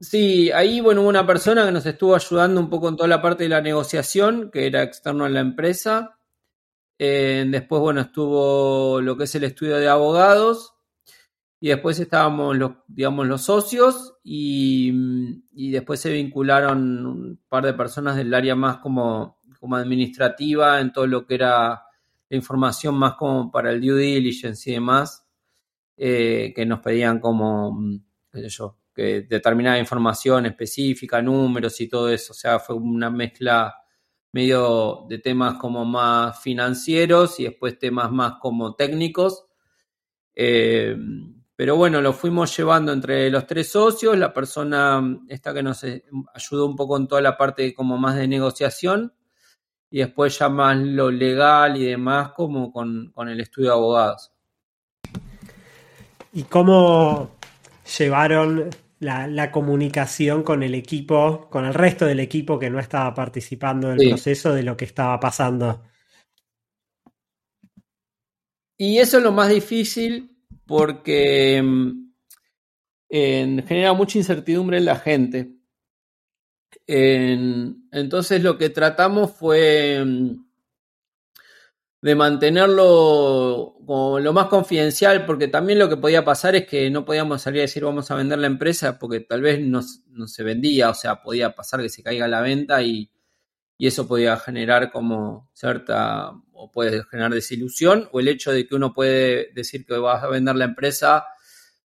Sí, 0.00 0.50
ahí, 0.52 0.80
bueno, 0.80 1.00
hubo 1.02 1.08
una 1.08 1.26
persona 1.26 1.64
que 1.64 1.72
nos 1.72 1.86
estuvo 1.86 2.14
ayudando 2.14 2.60
un 2.60 2.68
poco 2.68 2.88
en 2.88 2.96
toda 2.96 3.08
la 3.08 3.22
parte 3.22 3.44
de 3.44 3.48
la 3.48 3.62
negociación, 3.62 4.50
que 4.50 4.66
era 4.66 4.82
externo 4.82 5.24
a 5.24 5.28
la 5.28 5.40
empresa. 5.40 6.18
Eh, 6.98 7.44
después, 7.48 7.80
bueno, 7.80 8.02
estuvo 8.02 9.00
lo 9.00 9.16
que 9.16 9.24
es 9.24 9.34
el 9.34 9.44
estudio 9.44 9.76
de 9.78 9.88
abogados. 9.88 10.73
Y 11.64 11.68
después 11.68 11.98
estábamos 11.98 12.58
los, 12.58 12.72
digamos, 12.88 13.26
los 13.26 13.40
socios 13.40 14.18
y, 14.22 14.92
después 15.72 15.98
se 15.98 16.12
vincularon 16.12 17.06
un 17.06 17.40
par 17.48 17.64
de 17.64 17.72
personas 17.72 18.16
del 18.16 18.34
área 18.34 18.54
más 18.54 18.76
como, 18.80 19.40
como 19.58 19.74
administrativa 19.74 20.78
en 20.78 20.92
todo 20.92 21.06
lo 21.06 21.26
que 21.26 21.36
era 21.36 21.68
la 22.28 22.36
información 22.36 22.96
más 22.96 23.14
como 23.14 23.50
para 23.50 23.70
el 23.70 23.80
due 23.80 23.98
diligence 23.98 24.68
y 24.68 24.74
demás, 24.74 25.26
eh, 25.96 26.52
que 26.54 26.66
nos 26.66 26.80
pedían 26.80 27.18
como, 27.18 27.80
qué 28.30 28.42
sé 28.42 28.48
yo, 28.50 28.76
que 28.94 29.22
determinada 29.22 29.78
información 29.78 30.44
específica, 30.44 31.22
números 31.22 31.80
y 31.80 31.88
todo 31.88 32.10
eso. 32.10 32.34
O 32.34 32.36
sea, 32.36 32.58
fue 32.58 32.76
una 32.76 33.08
mezcla 33.08 33.74
medio 34.32 35.06
de 35.08 35.18
temas 35.18 35.54
como 35.54 35.86
más 35.86 36.38
financieros 36.42 37.40
y 37.40 37.44
después 37.44 37.78
temas 37.78 38.12
más 38.12 38.34
como 38.38 38.74
técnicos. 38.74 39.46
Eh, 40.34 40.94
pero 41.56 41.76
bueno, 41.76 42.00
lo 42.00 42.12
fuimos 42.12 42.56
llevando 42.56 42.92
entre 42.92 43.30
los 43.30 43.46
tres 43.46 43.70
socios, 43.70 44.18
la 44.18 44.32
persona 44.32 45.02
esta 45.28 45.54
que 45.54 45.62
nos 45.62 45.84
ayudó 46.34 46.66
un 46.66 46.76
poco 46.76 46.96
en 46.96 47.06
toda 47.06 47.20
la 47.20 47.36
parte 47.36 47.72
como 47.74 47.96
más 47.96 48.16
de 48.16 48.26
negociación 48.26 49.12
y 49.90 49.98
después 49.98 50.38
ya 50.38 50.48
más 50.48 50.76
lo 50.76 51.10
legal 51.10 51.76
y 51.76 51.84
demás 51.84 52.32
como 52.32 52.72
con, 52.72 53.12
con 53.12 53.28
el 53.28 53.40
estudio 53.40 53.68
de 53.68 53.74
abogados. 53.74 54.32
¿Y 56.32 56.42
cómo 56.42 57.36
llevaron 57.98 58.70
la, 59.04 59.50
comunicación 59.50 60.42
con 60.42 60.62
el 60.62 60.74
equipo, 60.74 61.48
con 61.50 61.64
el 61.64 61.74
resto 61.74 62.06
del 62.06 62.20
equipo 62.20 62.58
que 62.58 62.70
no 62.70 62.80
estaba 62.80 63.12
participando 63.14 63.88
del 63.88 64.08
proceso 64.08 64.54
de 64.54 64.62
lo 64.62 64.76
que 64.76 64.86
estaba 64.86 65.20
pasando. 65.20 65.82
Y 68.76 68.98
eso 68.98 69.18
es 69.18 69.22
lo 69.22 69.32
más 69.32 69.48
difícil 69.48 70.33
porque 70.66 71.62
mm, 71.62 72.04
genera 73.10 73.92
mucha 73.92 74.18
incertidumbre 74.18 74.78
en 74.78 74.84
la 74.84 74.96
gente. 74.96 75.54
entonces 76.86 78.42
lo 78.42 78.58
que 78.58 78.70
tratamos 78.70 79.32
fue 79.32 80.02
mm, 80.04 80.44
de 82.04 82.14
mantenerlo 82.14 83.76
como 83.86 84.20
lo 84.20 84.34
más 84.34 84.48
confidencial, 84.48 85.24
porque 85.24 85.48
también 85.48 85.78
lo 85.78 85.88
que 85.88 85.96
podía 85.96 86.22
pasar 86.22 86.54
es 86.54 86.66
que 86.66 86.90
no 86.90 87.06
podíamos 87.06 87.40
salir 87.40 87.60
a 87.60 87.62
decir 87.62 87.82
vamos 87.82 88.10
a 88.10 88.14
vender 88.14 88.38
la 88.38 88.46
empresa, 88.46 88.98
porque 88.98 89.20
tal 89.20 89.40
vez 89.40 89.58
no, 89.60 89.80
se 89.82 90.42
vendía, 90.42 90.90
o 90.90 90.94
sea, 90.94 91.22
podía 91.22 91.54
pasar 91.54 91.80
que 91.80 91.88
se 91.88 92.02
caiga 92.02 92.28
la 92.28 92.42
venta 92.42 92.82
y, 92.82 93.10
y 93.78 93.86
eso 93.86 94.06
podía 94.06 94.36
generar 94.36 94.92
como 94.92 95.48
cierta, 95.54 96.32
puede 96.72 97.04
generar 97.04 97.32
desilusión, 97.32 98.08
o 98.12 98.20
el 98.20 98.28
hecho 98.28 98.52
de 98.52 98.66
que 98.66 98.74
uno 98.74 98.92
puede 98.92 99.52
decir 99.54 99.84
que 99.86 99.96
vas 99.98 100.22
a 100.22 100.28
vender 100.28 100.56
la 100.56 100.66
empresa, 100.66 101.26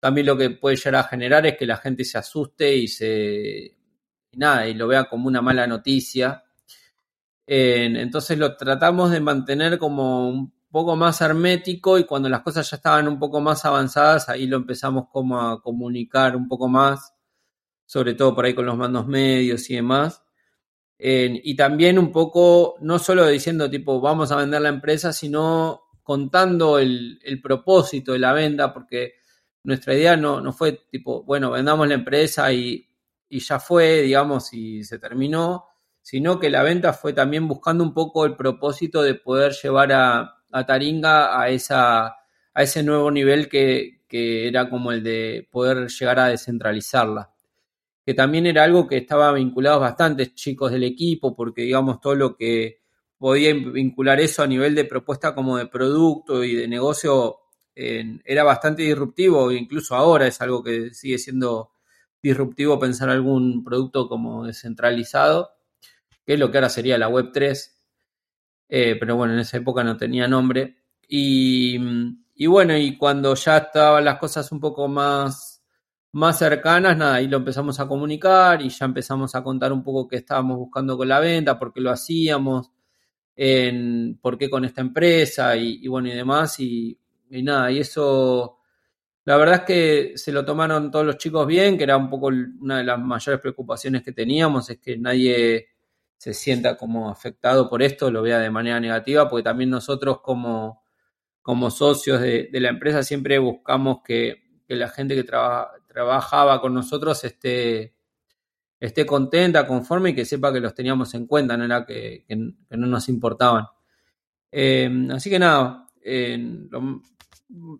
también 0.00 0.26
lo 0.26 0.36
que 0.36 0.50
puede 0.50 0.76
llegar 0.76 0.96
a 0.96 1.04
generar 1.04 1.46
es 1.46 1.56
que 1.56 1.66
la 1.66 1.76
gente 1.76 2.04
se 2.04 2.18
asuste 2.18 2.74
y 2.74 2.88
se, 2.88 3.76
nada, 4.32 4.66
y 4.66 4.74
lo 4.74 4.88
vea 4.88 5.04
como 5.04 5.28
una 5.28 5.42
mala 5.42 5.66
noticia. 5.66 6.42
entonces 7.46 8.38
lo 8.38 8.56
tratamos 8.56 9.10
de 9.10 9.20
mantener 9.20 9.78
como 9.78 10.28
un 10.28 10.52
poco 10.72 10.96
más 10.96 11.20
hermético 11.20 11.98
y 11.98 12.04
cuando 12.04 12.28
las 12.28 12.40
cosas 12.42 12.68
ya 12.70 12.78
estaban 12.78 13.06
un 13.06 13.18
poco 13.18 13.40
más 13.40 13.64
avanzadas, 13.64 14.28
ahí 14.28 14.46
lo 14.46 14.56
empezamos 14.56 15.08
como 15.12 15.40
a 15.40 15.62
comunicar 15.62 16.34
un 16.34 16.48
poco 16.48 16.66
más, 16.66 17.14
sobre 17.86 18.14
todo 18.14 18.34
por 18.34 18.46
ahí 18.46 18.54
con 18.54 18.66
los 18.66 18.76
mandos 18.76 19.06
medios 19.06 19.68
y 19.70 19.76
demás. 19.76 20.22
Y 21.04 21.56
también 21.56 21.98
un 21.98 22.12
poco, 22.12 22.76
no 22.80 22.98
solo 22.98 23.26
diciendo 23.26 23.68
tipo, 23.68 24.00
vamos 24.00 24.30
a 24.30 24.36
vender 24.36 24.62
la 24.62 24.68
empresa, 24.68 25.12
sino 25.12 25.82
contando 26.02 26.78
el, 26.78 27.18
propósito 27.42 28.12
de 28.12 28.20
la 28.20 28.32
venta, 28.32 28.72
porque 28.72 29.14
nuestra 29.64 29.94
idea 29.94 30.16
no, 30.16 30.40
no 30.40 30.52
fue 30.52 30.84
tipo, 30.90 31.24
bueno, 31.24 31.50
vendamos 31.50 31.88
la 31.88 31.94
empresa 31.94 32.52
y, 32.52 32.88
y 33.28 33.40
ya 33.40 33.58
fue, 33.58 34.02
digamos, 34.02 34.52
y 34.52 34.84
se 34.84 34.98
terminó, 34.98 35.66
sino 36.02 36.38
que 36.38 36.50
la 36.50 36.62
venta 36.62 36.92
fue 36.92 37.12
también 37.12 37.48
buscando 37.48 37.82
un 37.82 37.94
poco 37.94 38.24
el 38.24 38.36
propósito 38.36 39.02
de 39.02 39.14
poder 39.14 39.52
llevar 39.52 39.92
a, 39.92 40.42
a 40.52 40.66
Taringa 40.66 41.40
a, 41.40 41.48
esa, 41.48 42.06
a 42.06 42.62
ese 42.62 42.82
nuevo 42.82 43.10
nivel 43.10 43.48
que, 43.48 44.00
era 44.14 44.68
como 44.68 44.92
el 44.92 45.02
de 45.02 45.48
poder 45.50 45.88
llegar 45.88 46.20
a 46.20 46.26
descentralizarla. 46.26 47.31
Que 48.04 48.14
también 48.14 48.46
era 48.46 48.64
algo 48.64 48.86
que 48.86 48.98
estaba 48.98 49.32
vinculado 49.32 49.80
bastantes 49.80 50.34
chicos 50.34 50.72
del 50.72 50.84
equipo, 50.84 51.36
porque 51.36 51.62
digamos 51.62 52.00
todo 52.00 52.14
lo 52.14 52.36
que 52.36 52.82
podía 53.18 53.54
vincular 53.54 54.20
eso 54.20 54.42
a 54.42 54.46
nivel 54.46 54.74
de 54.74 54.84
propuesta 54.84 55.34
como 55.34 55.56
de 55.56 55.66
producto 55.66 56.42
y 56.42 56.54
de 56.54 56.66
negocio 56.66 57.38
era 57.74 58.44
bastante 58.44 58.82
disruptivo, 58.82 59.50
incluso 59.50 59.94
ahora 59.94 60.26
es 60.26 60.40
algo 60.40 60.62
que 60.62 60.92
sigue 60.92 61.18
siendo 61.18 61.72
disruptivo 62.22 62.78
pensar 62.78 63.08
algún 63.10 63.64
producto 63.64 64.08
como 64.08 64.44
descentralizado, 64.44 65.50
que 66.24 66.34
es 66.34 66.38
lo 66.38 66.50
que 66.50 66.58
ahora 66.58 66.68
sería 66.68 66.98
la 66.98 67.08
Web 67.08 67.30
3, 67.32 67.82
eh, 68.68 68.96
pero 68.98 69.16
bueno, 69.16 69.34
en 69.34 69.40
esa 69.40 69.56
época 69.56 69.82
no 69.82 69.96
tenía 69.96 70.28
nombre. 70.28 70.76
Y, 71.08 71.78
bueno, 72.46 72.76
y 72.76 72.96
cuando 72.96 73.34
ya 73.34 73.58
estaban 73.58 74.04
las 74.04 74.18
cosas 74.18 74.50
un 74.52 74.60
poco 74.60 74.88
más, 74.88 75.51
más 76.12 76.38
cercanas, 76.38 76.96
nada, 76.96 77.14
ahí 77.16 77.28
lo 77.28 77.38
empezamos 77.38 77.80
a 77.80 77.88
comunicar 77.88 78.60
y 78.62 78.68
ya 78.68 78.84
empezamos 78.84 79.34
a 79.34 79.42
contar 79.42 79.72
un 79.72 79.82
poco 79.82 80.08
qué 80.08 80.16
estábamos 80.16 80.58
buscando 80.58 80.96
con 80.96 81.08
la 81.08 81.20
venta, 81.20 81.58
por 81.58 81.72
qué 81.72 81.80
lo 81.80 81.90
hacíamos, 81.90 82.70
en, 83.36 84.18
por 84.20 84.38
qué 84.38 84.50
con 84.50 84.64
esta 84.64 84.80
empresa 84.80 85.56
y, 85.56 85.86
bueno, 85.88 86.08
y 86.08 86.12
demás. 86.12 86.60
Y, 86.60 86.98
nada, 87.30 87.70
y 87.70 87.78
eso, 87.78 88.58
la 89.24 89.36
verdad 89.36 89.56
es 89.56 89.62
que 89.62 90.12
se 90.16 90.32
lo 90.32 90.44
tomaron 90.44 90.90
todos 90.90 91.06
los 91.06 91.16
chicos 91.16 91.46
bien, 91.46 91.78
que 91.78 91.84
era 91.84 91.96
un 91.96 92.10
poco 92.10 92.26
una 92.26 92.78
de 92.78 92.84
las 92.84 92.98
mayores 92.98 93.40
preocupaciones 93.40 94.02
que 94.02 94.12
teníamos, 94.12 94.68
es 94.70 94.78
que 94.78 94.98
nadie 94.98 95.68
se 96.16 96.34
sienta 96.34 96.76
como 96.76 97.10
afectado 97.10 97.68
por 97.68 97.82
esto, 97.82 98.10
lo 98.10 98.22
vea 98.22 98.38
de 98.38 98.50
manera 98.50 98.78
negativa, 98.78 99.28
porque 99.28 99.42
también 99.42 99.70
nosotros 99.70 100.20
como, 100.20 100.82
como 101.42 101.70
socios 101.70 102.20
de, 102.20 102.48
la 102.52 102.68
empresa 102.68 103.02
siempre 103.02 103.38
buscamos 103.38 104.02
que, 104.04 104.40
la 104.68 104.88
gente 104.88 105.14
que 105.14 105.24
trabajaba 105.92 106.60
con 106.60 106.74
nosotros 106.74 107.22
esté, 107.24 107.94
esté 108.80 109.04
contenta, 109.04 109.66
conforme 109.66 110.10
y 110.10 110.14
que 110.14 110.24
sepa 110.24 110.52
que 110.52 110.60
los 110.60 110.74
teníamos 110.74 111.12
en 111.14 111.26
cuenta, 111.26 111.56
no 111.56 111.64
era 111.64 111.84
que, 111.84 112.24
no 112.28 112.86
nos 112.86 113.08
importaban. 113.08 113.66
Eh, 114.50 114.90
así 115.12 115.30
que 115.30 115.38
nada, 115.38 115.86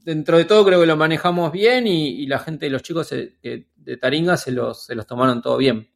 dentro 0.04 0.38
de 0.38 0.44
todo 0.44 0.64
creo 0.64 0.80
que 0.80 0.86
lo 0.86 0.96
manejamos 0.96 1.52
bien 1.52 1.86
y, 1.86 2.26
la 2.26 2.38
gente, 2.38 2.70
los 2.70 2.82
chicos 2.82 3.10
de, 3.10 3.68
Taringa 4.00 4.36
se 4.36 4.52
los, 4.52 4.84
se 4.84 4.94
los 4.94 5.06
tomaron 5.06 5.42
todo 5.42 5.56
bien 5.56 5.88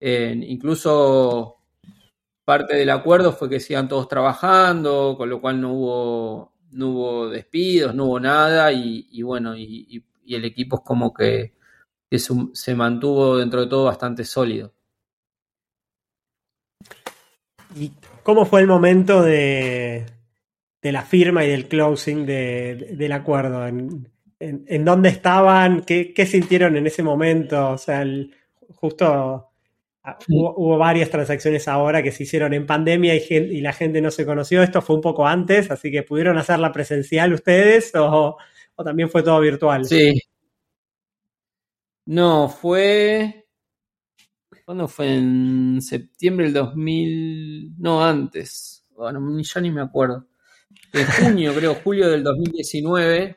incluso 0.00 1.56
parte 2.44 2.76
del 2.76 2.90
acuerdo 2.90 3.32
fue 3.32 3.48
que 3.48 3.60
sigan 3.60 3.88
todos 3.88 4.08
trabajando, 4.08 5.14
con 5.16 5.28
lo 5.28 5.40
cual 5.40 5.60
no 5.60 5.72
hubo, 5.72 6.52
no 6.70 6.88
hubo 6.90 7.28
despidos, 7.28 7.94
no 7.94 8.04
hubo 8.04 8.20
nada 8.20 8.72
y, 8.72 9.22
bueno, 9.22 9.56
y, 9.56 10.04
el 10.34 10.44
equipo 10.44 10.76
es 10.76 10.82
como 10.82 11.12
que, 11.12 11.54
se 12.10 12.74
mantuvo 12.74 13.38
dentro 13.38 13.60
de 13.60 13.66
todo 13.66 13.84
bastante 13.84 14.24
sólido. 14.24 14.72
¿Y 17.74 17.92
cómo 18.22 18.46
fue 18.46 18.60
el 18.60 18.66
momento 18.66 19.22
de, 19.22 20.06
la 20.82 21.02
firma 21.02 21.44
y 21.44 21.48
del 21.48 21.68
closing 21.68 22.26
del 22.26 23.12
acuerdo? 23.12 23.66
¿En, 23.66 24.84
dónde 24.84 25.08
estaban? 25.08 25.82
¿Qué, 25.82 26.26
sintieron 26.26 26.76
en 26.76 26.86
ese 26.86 27.02
momento? 27.02 27.70
O 27.70 27.78
sea, 27.78 28.04
justo 28.74 29.50
Ah, 30.08 30.16
hubo, 30.28 30.78
varias 30.78 31.10
transacciones 31.10 31.66
ahora 31.66 32.00
que 32.00 32.12
se 32.12 32.22
hicieron 32.22 32.54
en 32.54 32.64
pandemia 32.64 33.16
y, 33.16 33.60
la 33.60 33.72
gente 33.72 34.00
no 34.00 34.12
se 34.12 34.24
conoció. 34.24 34.62
Esto 34.62 34.80
fue 34.80 34.94
un 34.94 35.02
poco 35.02 35.26
antes, 35.26 35.68
así 35.72 35.90
que 35.90 36.04
pudieron 36.04 36.38
hacerla 36.38 36.70
presencial 36.70 37.32
ustedes 37.32 37.92
o, 37.96 38.36
también 38.84 39.10
fue 39.10 39.22
todo 39.22 39.40
virtual. 39.40 39.84
Sí. 39.84 40.20
No, 42.06 42.48
fue. 42.48 43.46
¿Cuándo 44.64 44.88
fue? 44.88 45.14
En 45.14 45.80
septiembre 45.80 46.46
del 46.46 46.54
2000. 46.54 47.74
No, 47.78 48.04
antes. 48.04 48.86
Bueno, 48.90 49.20
ya 49.42 49.60
ni 49.60 49.70
me 49.70 49.82
acuerdo. 49.82 50.26
En 50.92 51.06
junio, 51.38 51.54
creo, 51.54 51.74
julio 51.76 52.08
del 52.08 52.22
2019. 52.22 53.36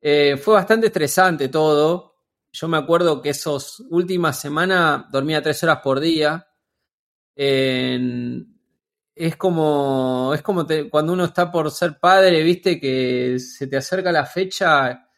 Eh, 0.00 0.36
fue 0.36 0.54
bastante 0.54 0.86
estresante 0.86 1.48
todo 1.48 2.08
yo 2.52 2.68
me 2.68 2.78
acuerdo 2.78 3.20
que 3.20 3.30
esas 3.30 3.80
últimas 3.90 4.40
semanas 4.40 5.04
dormía 5.10 5.42
tres 5.42 5.62
horas 5.62 5.80
por 5.82 6.00
día. 6.00 6.46
Es 9.18 9.36
como, 9.36 10.32
es 10.34 10.42
como 10.42 10.66
cuando 10.90 11.12
uno 11.12 11.24
está 11.24 11.50
por 11.50 11.70
ser 11.70 11.98
padre, 11.98 12.42
viste, 12.42 12.80
que 12.80 13.38
se 13.38 13.66
te 13.66 13.76
acerca 13.76 14.12
la 14.12 14.24
fecha 14.26 15.08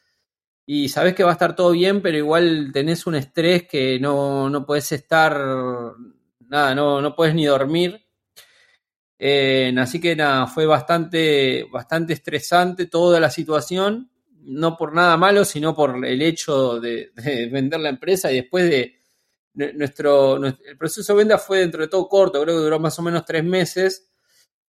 y 0.66 0.88
sabes 0.88 1.14
que 1.14 1.24
va 1.24 1.30
a 1.30 1.34
estar 1.34 1.54
todo 1.54 1.72
bien, 1.72 2.00
pero 2.00 2.16
igual 2.16 2.70
tenés 2.72 3.06
un 3.06 3.16
estrés 3.16 3.68
que 3.68 3.98
no, 4.00 4.48
no 4.48 4.64
puedes 4.64 4.92
estar, 4.92 5.36
nada, 6.48 6.74
no, 6.74 7.00
no 7.02 7.14
puedes 7.14 7.34
ni 7.34 7.44
dormir. 7.46 8.06
así 9.78 10.00
que 10.00 10.16
nada, 10.16 10.46
fue 10.46 10.66
bastante, 10.66 11.66
bastante 11.70 12.12
estresante 12.14 12.86
toda 12.86 13.20
la 13.20 13.30
situación 13.30 14.10
no 14.42 14.76
por 14.76 14.94
nada 14.94 15.16
malo, 15.16 15.44
sino 15.44 15.74
por 15.74 16.04
el 16.04 16.22
hecho 16.22 16.80
de, 16.80 17.10
vender 17.50 17.80
la 17.80 17.90
empresa 17.90 18.30
y 18.32 18.36
después 18.36 18.68
de 18.68 18.99
nuestro, 19.54 20.36
el 20.44 20.78
proceso 20.78 21.12
de 21.12 21.18
venta 21.18 21.38
fue 21.38 21.58
dentro 21.58 21.82
de 21.82 21.88
todo 21.88 22.08
corto, 22.08 22.42
creo 22.42 22.56
que 22.56 22.62
duró 22.62 22.78
más 22.78 22.98
o 22.98 23.02
menos 23.02 23.24
tres 23.24 23.44
meses, 23.44 24.10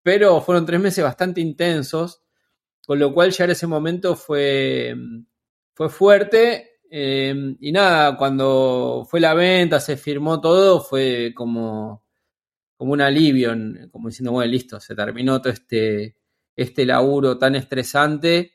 pero 0.02 0.40
fueron 0.40 0.66
tres 0.66 0.80
meses 0.80 1.04
bastante 1.04 1.40
intensos, 1.40 2.22
con 2.86 2.98
lo 2.98 3.14
cual 3.14 3.30
ya 3.30 3.44
en 3.44 3.50
ese 3.52 3.66
momento 3.66 4.16
fue, 4.16 4.94
fue 5.72 5.88
fuerte. 5.88 6.80
Eh, 6.90 7.56
y 7.60 7.72
nada, 7.72 8.16
cuando 8.16 9.06
fue 9.08 9.20
la 9.20 9.34
venta, 9.34 9.80
se 9.80 9.96
firmó 9.96 10.40
todo, 10.40 10.80
fue 10.80 11.32
como, 11.34 12.04
como 12.76 12.92
un 12.92 13.00
alivio, 13.00 13.52
como 13.90 14.08
diciendo, 14.08 14.32
bueno, 14.32 14.50
listo, 14.50 14.78
se 14.80 14.94
terminó 14.94 15.40
todo 15.40 15.52
este, 15.52 16.16
este 16.54 16.86
laburo 16.86 17.38
tan 17.38 17.54
estresante 17.56 18.52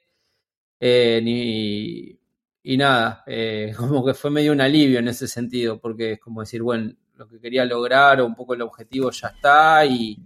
eh, 0.79 2.18
y 2.63 2.77
nada, 2.77 3.23
eh, 3.27 3.73
como 3.77 4.05
que 4.05 4.13
fue 4.13 4.31
medio 4.31 4.51
un 4.51 4.61
alivio 4.61 4.99
en 4.99 5.07
ese 5.07 5.27
sentido, 5.27 5.79
porque 5.79 6.13
es 6.13 6.19
como 6.19 6.41
decir, 6.41 6.61
bueno, 6.61 6.93
lo 7.15 7.27
que 7.27 7.39
quería 7.39 7.65
lograr 7.65 8.21
o 8.21 8.25
un 8.25 8.35
poco 8.35 8.53
el 8.53 8.61
objetivo 8.61 9.11
ya 9.11 9.27
está 9.29 9.85
y, 9.85 10.17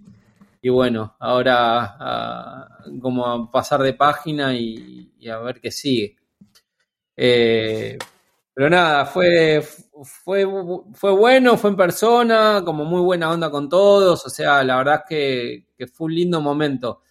bueno, 0.69 1.15
ahora 1.19 2.69
como 3.01 3.25
a 3.25 3.51
pasar 3.51 3.81
de 3.81 3.93
página 3.93 4.53
y, 4.55 5.11
a 5.29 5.39
ver 5.39 5.59
qué 5.59 5.71
sigue. 5.71 6.15
Eh, 7.15 7.97
pero 8.53 8.69
nada, 8.69 9.05
fue, 9.05 9.61
fue, 10.03 10.45
fue 10.93 11.11
bueno, 11.11 11.57
fue 11.57 11.71
en 11.71 11.75
persona, 11.75 12.61
como 12.63 12.85
muy 12.85 13.01
buena 13.01 13.31
onda 13.31 13.49
con 13.49 13.67
todos, 13.67 14.25
o 14.25 14.29
sea, 14.29 14.63
la 14.63 14.77
verdad 14.77 15.03
es 15.09 15.65
que 15.77 15.87
fue 15.87 16.05
un 16.05 16.15
lindo 16.15 16.41
momento 16.41 17.01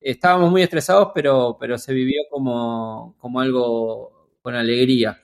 estábamos 0.00 0.50
muy 0.50 0.62
estresados, 0.62 1.10
pero, 1.14 1.56
pero 1.60 1.76
se 1.78 1.92
vivió 1.92 2.22
como, 2.30 3.14
como 3.18 3.40
algo 3.40 4.19
con 4.42 4.54
alegría. 4.54 5.20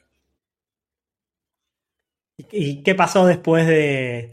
¿Y 2.39 2.83
qué 2.83 2.95
pasó 2.95 3.27
después 3.27 3.67
de... 3.67 4.31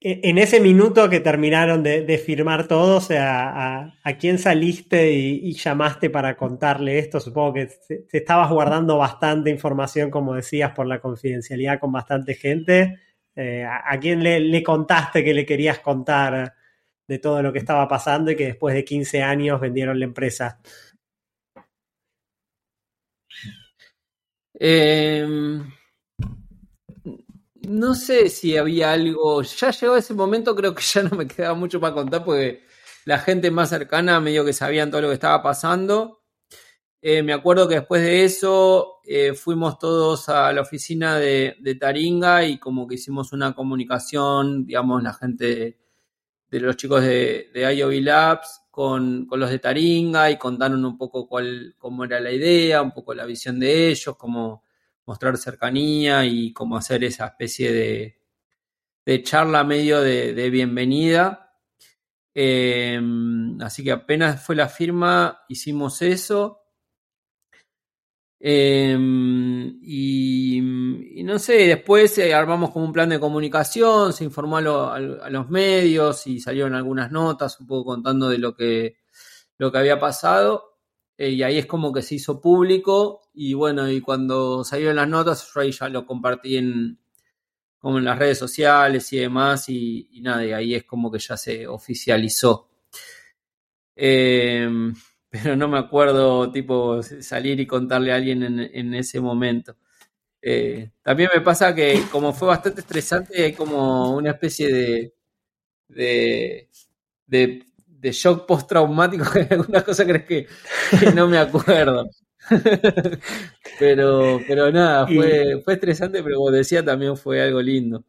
E, 0.00 0.20
en 0.24 0.38
ese 0.38 0.60
minuto 0.60 1.08
que 1.08 1.20
terminaron 1.20 1.82
de, 1.82 2.18
firmar 2.18 2.68
todo, 2.68 2.96
o 2.98 3.00
sea, 3.00 3.94
a, 4.02 4.18
quién 4.18 4.38
saliste 4.38 5.12
y, 5.12 5.52
llamaste 5.52 6.10
para 6.10 6.36
contarle 6.36 6.98
esto? 6.98 7.20
Supongo 7.20 7.54
que 7.54 7.68
te, 7.88 8.06
estabas 8.12 8.50
guardando 8.50 8.98
bastante 8.98 9.50
información, 9.50 10.10
como 10.10 10.34
decías, 10.34 10.72
por 10.72 10.86
la 10.86 11.00
confidencialidad 11.00 11.80
con 11.80 11.92
bastante 11.92 12.34
gente. 12.34 13.00
Eh, 13.34 13.64
¿A 13.64 13.98
quién 14.00 14.22
le, 14.22 14.62
contaste 14.62 15.22
que 15.22 15.34
le 15.34 15.46
querías 15.46 15.78
contar 15.80 16.54
de 17.06 17.18
todo 17.18 17.42
lo 17.42 17.52
que 17.52 17.58
estaba 17.60 17.86
pasando 17.86 18.30
y 18.30 18.36
que 18.36 18.46
después 18.46 18.74
de 18.74 18.84
15 18.84 19.22
años 19.22 19.60
vendieron 19.60 19.98
la 19.98 20.06
empresa? 20.06 20.58
Em, 24.58 25.70
no 27.68 27.94
sé 27.94 28.28
si 28.28 28.56
había 28.56 28.92
algo. 28.92 29.42
Ya 29.42 29.70
llegó 29.70 29.96
ese 29.96 30.14
momento, 30.14 30.54
creo 30.54 30.74
que 30.74 30.82
ya 30.94 31.02
no 31.02 31.16
me 31.16 31.26
quedaba 31.26 31.54
mucho 31.54 31.80
para 31.80 31.94
contar 31.94 32.24
porque 32.24 32.64
la 33.04 33.18
gente 33.18 33.50
más 33.50 33.70
cercana 33.70 34.20
medio 34.20 34.44
que 34.44 34.52
sabían 34.52 34.90
todo 34.90 35.02
lo 35.02 35.08
que 35.08 35.14
estaba 35.14 35.42
pasando. 35.42 36.22
Eh, 37.02 37.22
me 37.22 37.32
acuerdo 37.32 37.68
que 37.68 37.76
después 37.76 38.02
de 38.02 38.24
eso 38.24 39.00
eh, 39.04 39.34
fuimos 39.34 39.78
todos 39.78 40.28
a 40.28 40.52
la 40.52 40.62
oficina 40.62 41.18
de, 41.18 41.56
Taringa 41.78 42.44
y 42.44 42.58
como 42.58 42.86
que 42.86 42.96
hicimos 42.96 43.32
una 43.32 43.54
comunicación, 43.54 44.66
digamos, 44.66 45.02
la 45.02 45.14
gente 45.14 45.78
de, 46.50 46.60
los 46.60 46.76
chicos 46.76 47.02
de, 47.02 47.50
de 47.54 48.02
Labs 48.02 48.62
con, 48.76 49.26
los 49.30 49.48
de 49.48 49.58
Taringa 49.58 50.30
y 50.30 50.36
contaron 50.36 50.84
un 50.84 50.98
poco 50.98 51.26
cuál, 51.26 51.74
cómo 51.78 52.04
era 52.04 52.20
la 52.20 52.30
idea, 52.30 52.82
un 52.82 52.92
poco 52.92 53.14
la 53.14 53.24
visión 53.24 53.58
de 53.58 53.88
ellos, 53.88 54.18
cómo 54.18 54.64
mostrar 55.06 55.38
cercanía 55.38 56.26
y 56.26 56.52
cómo 56.52 56.76
hacer 56.76 57.02
esa 57.02 57.24
especie 57.24 57.72
de, 57.72 58.20
de 59.06 59.22
charla 59.22 59.64
medio 59.64 60.02
de, 60.02 60.50
bienvenida. 60.50 61.54
Eh, 62.34 63.00
así 63.60 63.82
que 63.82 63.92
apenas 63.92 64.44
fue 64.44 64.54
la 64.54 64.68
firma, 64.68 65.40
hicimos 65.48 66.02
eso. 66.02 66.65
Em, 68.38 69.78
y, 69.82 70.60
no 71.24 71.38
sé, 71.38 71.66
después 71.66 72.16
eh, 72.18 72.34
armamos 72.34 72.70
como 72.70 72.84
un 72.84 72.92
plan 72.92 73.08
de 73.08 73.18
comunicación, 73.18 74.12
se 74.12 74.24
informó 74.24 74.58
a, 74.58 75.00
los 75.00 75.48
medios 75.48 76.26
y 76.26 76.40
salieron 76.40 76.74
algunas 76.74 77.10
notas 77.10 77.58
un 77.60 77.66
poco 77.66 77.86
contando 77.92 78.28
de 78.28 78.38
lo 78.38 78.54
que, 78.54 78.98
lo 79.58 79.72
que 79.72 79.78
había 79.78 79.98
pasado. 79.98 80.78
Eh, 81.18 81.30
y 81.30 81.42
ahí 81.42 81.58
es 81.58 81.66
como 81.66 81.92
que 81.92 82.02
se 82.02 82.16
hizo 82.16 82.40
público. 82.40 83.22
Y 83.34 83.54
bueno, 83.54 83.90
y 83.90 84.00
cuando 84.00 84.64
salieron 84.64 84.96
las 84.96 85.08
notas, 85.08 85.50
yo 85.52 85.60
ahí 85.60 85.72
ya 85.72 85.88
lo 85.88 86.06
compartí 86.06 86.56
en, 86.56 86.98
como 87.78 87.98
en 87.98 88.04
las 88.04 88.18
redes 88.18 88.38
sociales 88.38 89.12
y 89.12 89.18
demás. 89.18 89.68
Y, 89.68 90.20
nada, 90.22 90.44
y 90.44 90.52
ahí 90.52 90.74
es 90.74 90.84
como 90.84 91.10
que 91.10 91.18
ya 91.18 91.36
se 91.36 91.66
oficializó. 91.66 92.68
Eh, 93.96 94.68
pero 95.30 95.56
no 95.56 95.68
me 95.68 95.78
acuerdo, 95.78 96.50
tipo, 96.50 97.02
salir 97.02 97.60
y 97.60 97.66
contarle 97.66 98.12
a 98.12 98.16
alguien 98.16 98.42
en, 98.42 98.94
ese 98.94 99.20
momento. 99.20 99.76
Eh, 100.42 100.90
también 101.02 101.30
me 101.34 101.40
pasa 101.40 101.74
que 101.74 102.02
como 102.12 102.32
fue 102.32 102.48
bastante 102.48 102.80
estresante, 102.80 103.44
hay 103.44 103.52
como 103.52 104.14
una 104.16 104.30
especie 104.32 104.72
de, 105.88 106.68
de, 107.26 107.66
de, 107.86 108.12
shock 108.12 108.46
postraumático, 108.46 109.24
que 109.32 109.54
algunas 109.54 109.82
cosas 109.84 110.06
crees 110.06 110.24
que, 110.24 110.46
no 111.14 111.26
me 111.28 111.38
acuerdo. 111.38 112.08
pero, 113.78 114.40
pero 114.46 114.70
nada, 114.70 115.06
fue, 115.08 115.60
fue 115.64 115.74
estresante, 115.74 116.22
pero 116.22 116.36
como 116.36 116.50
decía, 116.52 116.84
también 116.84 117.16
fue 117.16 117.42
algo 117.42 117.60
lindo. 117.60 118.04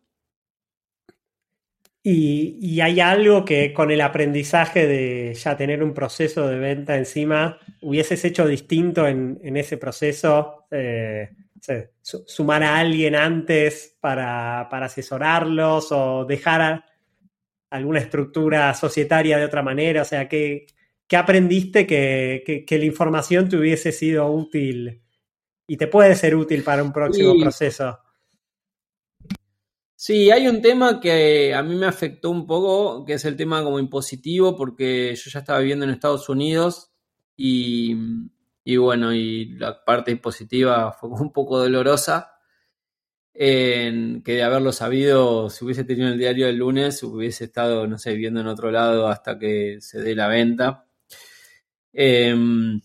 Y, 2.09 2.79
hay 2.79 3.01
algo 3.01 3.43
que 3.43 3.73
con 3.73 3.91
el 3.91 3.99
aprendizaje 3.99 4.87
de 4.87 5.33
ya 5.33 5.57
tener 5.57 5.83
un 5.83 5.93
proceso 5.93 6.47
de 6.47 6.57
venta 6.57 6.95
encima, 6.95 7.59
hubieses 7.81 8.23
hecho 8.23 8.47
distinto 8.47 9.05
en, 9.05 9.57
ese 9.57 9.75
proceso, 9.75 10.67
eh, 10.71 11.31
sumar 12.01 12.63
a 12.63 12.77
alguien 12.77 13.13
antes 13.13 13.97
para, 13.99 14.61
asesorarlos 14.61 15.91
o 15.91 16.23
dejar 16.23 16.85
alguna 17.71 17.99
estructura 17.99 18.73
societaria 18.73 19.37
de 19.37 19.43
otra 19.43 19.61
manera, 19.61 20.03
o 20.03 20.05
sea, 20.05 20.29
¿qué, 20.29 20.65
aprendiste 21.11 21.85
que, 21.85 22.65
la 22.69 22.85
información 22.85 23.49
te 23.49 23.57
hubiese 23.57 23.91
sido 23.91 24.31
útil 24.31 25.03
y 25.67 25.75
te 25.75 25.87
puede 25.87 26.15
ser 26.15 26.37
útil 26.37 26.63
para 26.63 26.83
un 26.83 26.93
próximo 26.93 27.33
proceso? 27.37 27.99
Sí, 29.99 30.29
hay 30.29 30.47
un 30.47 30.61
tema 30.61 30.99
que 30.99 31.55
a 31.55 31.63
mí 31.63 31.73
me 31.75 31.87
afectó 31.87 32.29
un 32.29 32.45
poco, 32.45 33.03
que 33.03 33.13
es 33.13 33.25
el 33.25 33.35
tema 33.35 33.63
como 33.63 33.79
impositivo, 33.79 34.55
porque 34.55 35.15
yo 35.15 35.31
ya 35.31 35.39
estaba 35.39 35.57
viviendo 35.57 35.85
en 35.85 35.91
Estados 35.91 36.29
Unidos 36.29 36.91
y, 37.35 37.95
bueno, 38.77 39.11
y 39.11 39.55
la 39.57 39.83
parte 39.83 40.11
impositiva 40.11 40.91
fue 40.91 41.09
un 41.09 41.31
poco 41.33 41.57
dolorosa. 41.57 42.31
En 43.33 44.23
que 44.23 44.33
de 44.33 44.43
haberlo 44.43 44.71
sabido, 44.71 45.49
si 45.49 45.63
hubiese 45.65 45.83
tenido 45.83 46.09
el 46.09 46.17
diario 46.17 46.47
el 46.47 46.57
lunes, 46.57 47.01
hubiese 47.03 47.45
estado, 47.45 47.87
no 47.87 47.97
sé, 47.97 48.11
viviendo 48.13 48.41
en 48.41 48.47
otro 48.47 48.71
lado 48.71 49.07
hasta 49.07 49.39
que 49.39 49.77
se 49.79 50.01
dé 50.01 50.15
la 50.15 50.27
venta. 50.27 50.85
Em, 51.93 52.79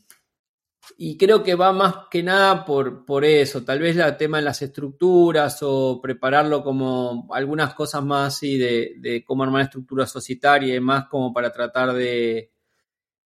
y 0.98 1.16
creo 1.16 1.42
que 1.42 1.54
va 1.54 1.72
más 1.72 1.94
que 2.10 2.22
nada 2.22 2.64
por, 2.64 3.04
por 3.04 3.24
eso, 3.24 3.64
tal 3.64 3.80
vez 3.80 3.96
el 3.96 4.16
tema 4.16 4.38
de 4.38 4.44
las 4.44 4.62
estructuras 4.62 5.58
o 5.62 6.00
prepararlo 6.00 6.62
como 6.62 7.28
algunas 7.32 7.74
cosas 7.74 8.04
más 8.04 8.34
así 8.34 8.58
de, 8.58 8.94
de 8.98 9.24
cómo 9.24 9.42
armar 9.42 9.62
estructura 9.62 10.06
societaria 10.06 10.68
y 10.68 10.72
demás 10.72 11.06
como 11.10 11.32
para 11.32 11.52
tratar 11.52 11.92
de, 11.92 12.52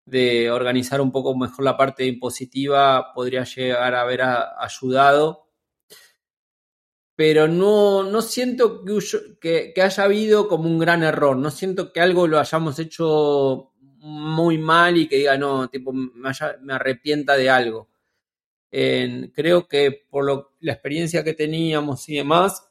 de 0.06 0.50
organizar 0.50 1.00
un 1.00 1.10
poco 1.12 1.36
mejor 1.36 1.64
la 1.64 1.76
parte 1.76 2.06
impositiva 2.06 3.12
podría 3.12 3.44
llegar 3.44 3.94
a 3.94 4.02
haber 4.02 4.22
ayudado. 4.22 5.48
Pero 7.16 7.48
no, 7.48 8.04
no 8.04 8.20
siento 8.20 8.84
que, 9.40 9.72
que, 9.74 9.82
haya 9.82 10.04
habido 10.04 10.48
como 10.48 10.68
un 10.68 10.78
gran 10.78 11.02
error, 11.02 11.36
no 11.36 11.50
siento 11.50 11.90
que 11.92 12.00
algo 12.00 12.26
lo 12.26 12.38
hayamos 12.38 12.78
hecho 12.78 13.72
muy 14.06 14.58
mal 14.58 14.96
y 14.96 15.08
que 15.08 15.16
diga, 15.16 15.36
no, 15.36 15.68
tipo, 15.68 15.92
me, 15.92 16.30
arrepienta 16.70 17.36
de 17.36 17.50
algo. 17.50 17.88
creo 18.70 19.68
que 19.68 20.06
por 20.10 20.24
lo, 20.24 20.56
la 20.60 20.72
experiencia 20.72 21.24
que 21.24 21.34
teníamos 21.34 22.08
y 22.08 22.16
demás, 22.16 22.66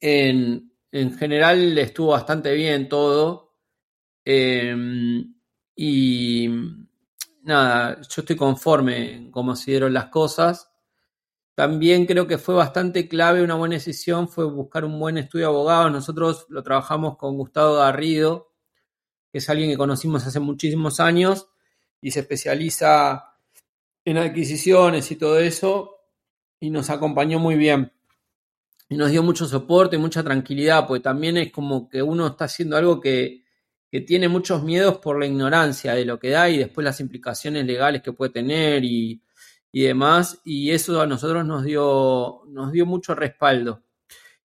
en, 0.00 0.72
general 1.18 1.76
estuvo 1.78 2.08
bastante 2.08 2.52
bien 2.54 2.88
todo. 2.88 3.52
Em, 4.24 5.34
y 5.76 6.48
nada, 7.42 8.00
yo 8.00 8.22
estoy 8.22 8.36
conforme 8.36 9.14
en 9.14 9.30
cómo 9.30 9.54
se 9.56 9.72
dieron 9.72 9.92
las 9.92 10.06
cosas. 10.06 10.70
También 11.54 12.06
creo 12.06 12.26
que 12.26 12.38
fue 12.38 12.54
bastante 12.54 13.08
clave, 13.08 13.42
una 13.42 13.54
buena 13.54 13.76
decisión 13.76 14.28
fue 14.28 14.44
buscar 14.44 14.84
un 14.84 14.98
buen 15.00 15.18
estudio 15.18 15.46
de 15.46 15.52
abogados. 15.52 15.92
Nosotros 15.92 16.46
lo 16.50 16.62
trabajamos 16.62 17.16
con 17.16 17.36
Gustavo 17.36 17.76
Garrido, 17.76 18.52
es 19.38 19.48
alguien 19.48 19.70
que 19.70 19.76
conocimos 19.76 20.26
hace 20.26 20.40
muchísimos 20.40 21.00
años 21.00 21.48
y 22.00 22.10
se 22.10 22.20
especializa 22.20 23.36
en 24.06 24.18
adquisiciones 24.18 25.10
y 25.10 25.16
todo 25.16 25.40
eso, 25.40 25.96
y 26.60 26.70
nos 26.70 26.90
acompañó 26.90 27.38
muy 27.38 27.56
bien. 27.56 27.92
Y 28.88 28.96
nos 28.96 29.10
dio 29.10 29.22
mucho 29.22 29.46
soporte, 29.46 29.96
y 29.96 29.98
mucha 29.98 30.22
tranquilidad, 30.22 30.86
porque 30.86 31.02
también 31.02 31.36
es 31.36 31.50
como 31.50 31.88
que 31.88 32.00
uno 32.02 32.28
está 32.28 32.44
haciendo 32.44 32.76
algo 32.76 33.00
que, 33.00 33.44
tiene 34.06 34.28
muchos 34.28 34.62
miedos 34.62 34.98
por 34.98 35.18
la 35.18 35.24
ignorancia 35.24 35.94
de 35.94 36.04
lo 36.04 36.18
que 36.18 36.28
da 36.28 36.50
y 36.50 36.58
después 36.58 36.84
las 36.84 37.00
implicaciones 37.00 37.64
legales 37.64 38.02
que 38.02 38.12
puede 38.12 38.30
tener 38.30 38.84
y, 38.84 39.22
demás. 39.72 40.38
Y 40.44 40.70
eso 40.70 41.00
a 41.00 41.06
nosotros 41.06 41.46
nos 41.46 41.64
dio, 41.64 42.42
nos 42.48 42.72
dio 42.72 42.84
mucho 42.84 43.14
respaldo. 43.14 43.85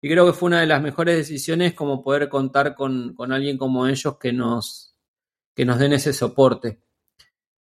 Y 0.01 0.09
creo 0.09 0.25
que 0.25 0.33
fue 0.33 0.47
una 0.47 0.61
de 0.61 0.67
las 0.67 0.81
mejores 0.81 1.17
decisiones 1.17 1.73
como 1.73 2.01
poder 2.01 2.29
contar 2.29 2.73
con, 2.73 3.15
alguien 3.31 3.57
como 3.57 3.85
ellos 3.87 4.17
que 4.17 4.31
nos, 4.31 4.95
que 5.53 5.65
nos 5.65 5.77
den 5.77 5.93
ese 5.93 6.13
soporte. 6.13 6.79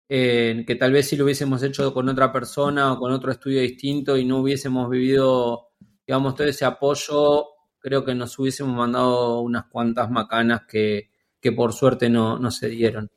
que 0.09 0.77
tal 0.79 0.92
vez 0.92 1.09
si 1.09 1.16
lo 1.16 1.25
hubiésemos 1.25 1.62
hecho 1.62 1.92
con 1.94 2.09
otra 2.09 2.33
persona 2.33 2.92
o 2.92 2.99
con 2.99 3.12
otro 3.12 3.33
estudio 3.33 3.61
distinto 3.62 4.16
y 4.16 4.25
no 4.25 4.38
hubiésemos 4.38 4.90
vivido, 4.90 5.70
digamos, 6.07 6.35
todo 6.35 6.46
ese 6.46 6.64
apoyo, 6.66 7.46
creo 7.79 8.05
que 8.05 8.14
nos 8.14 8.38
hubiésemos 8.38 8.77
mandado 8.77 9.40
unas 9.40 9.66
cuantas 9.66 10.11
macanas 10.11 10.62
que, 10.68 11.11
por 11.57 11.72
suerte 11.72 12.11
no, 12.11 12.40
no 12.40 12.51
se 12.51 12.68
dieron. 12.68 13.09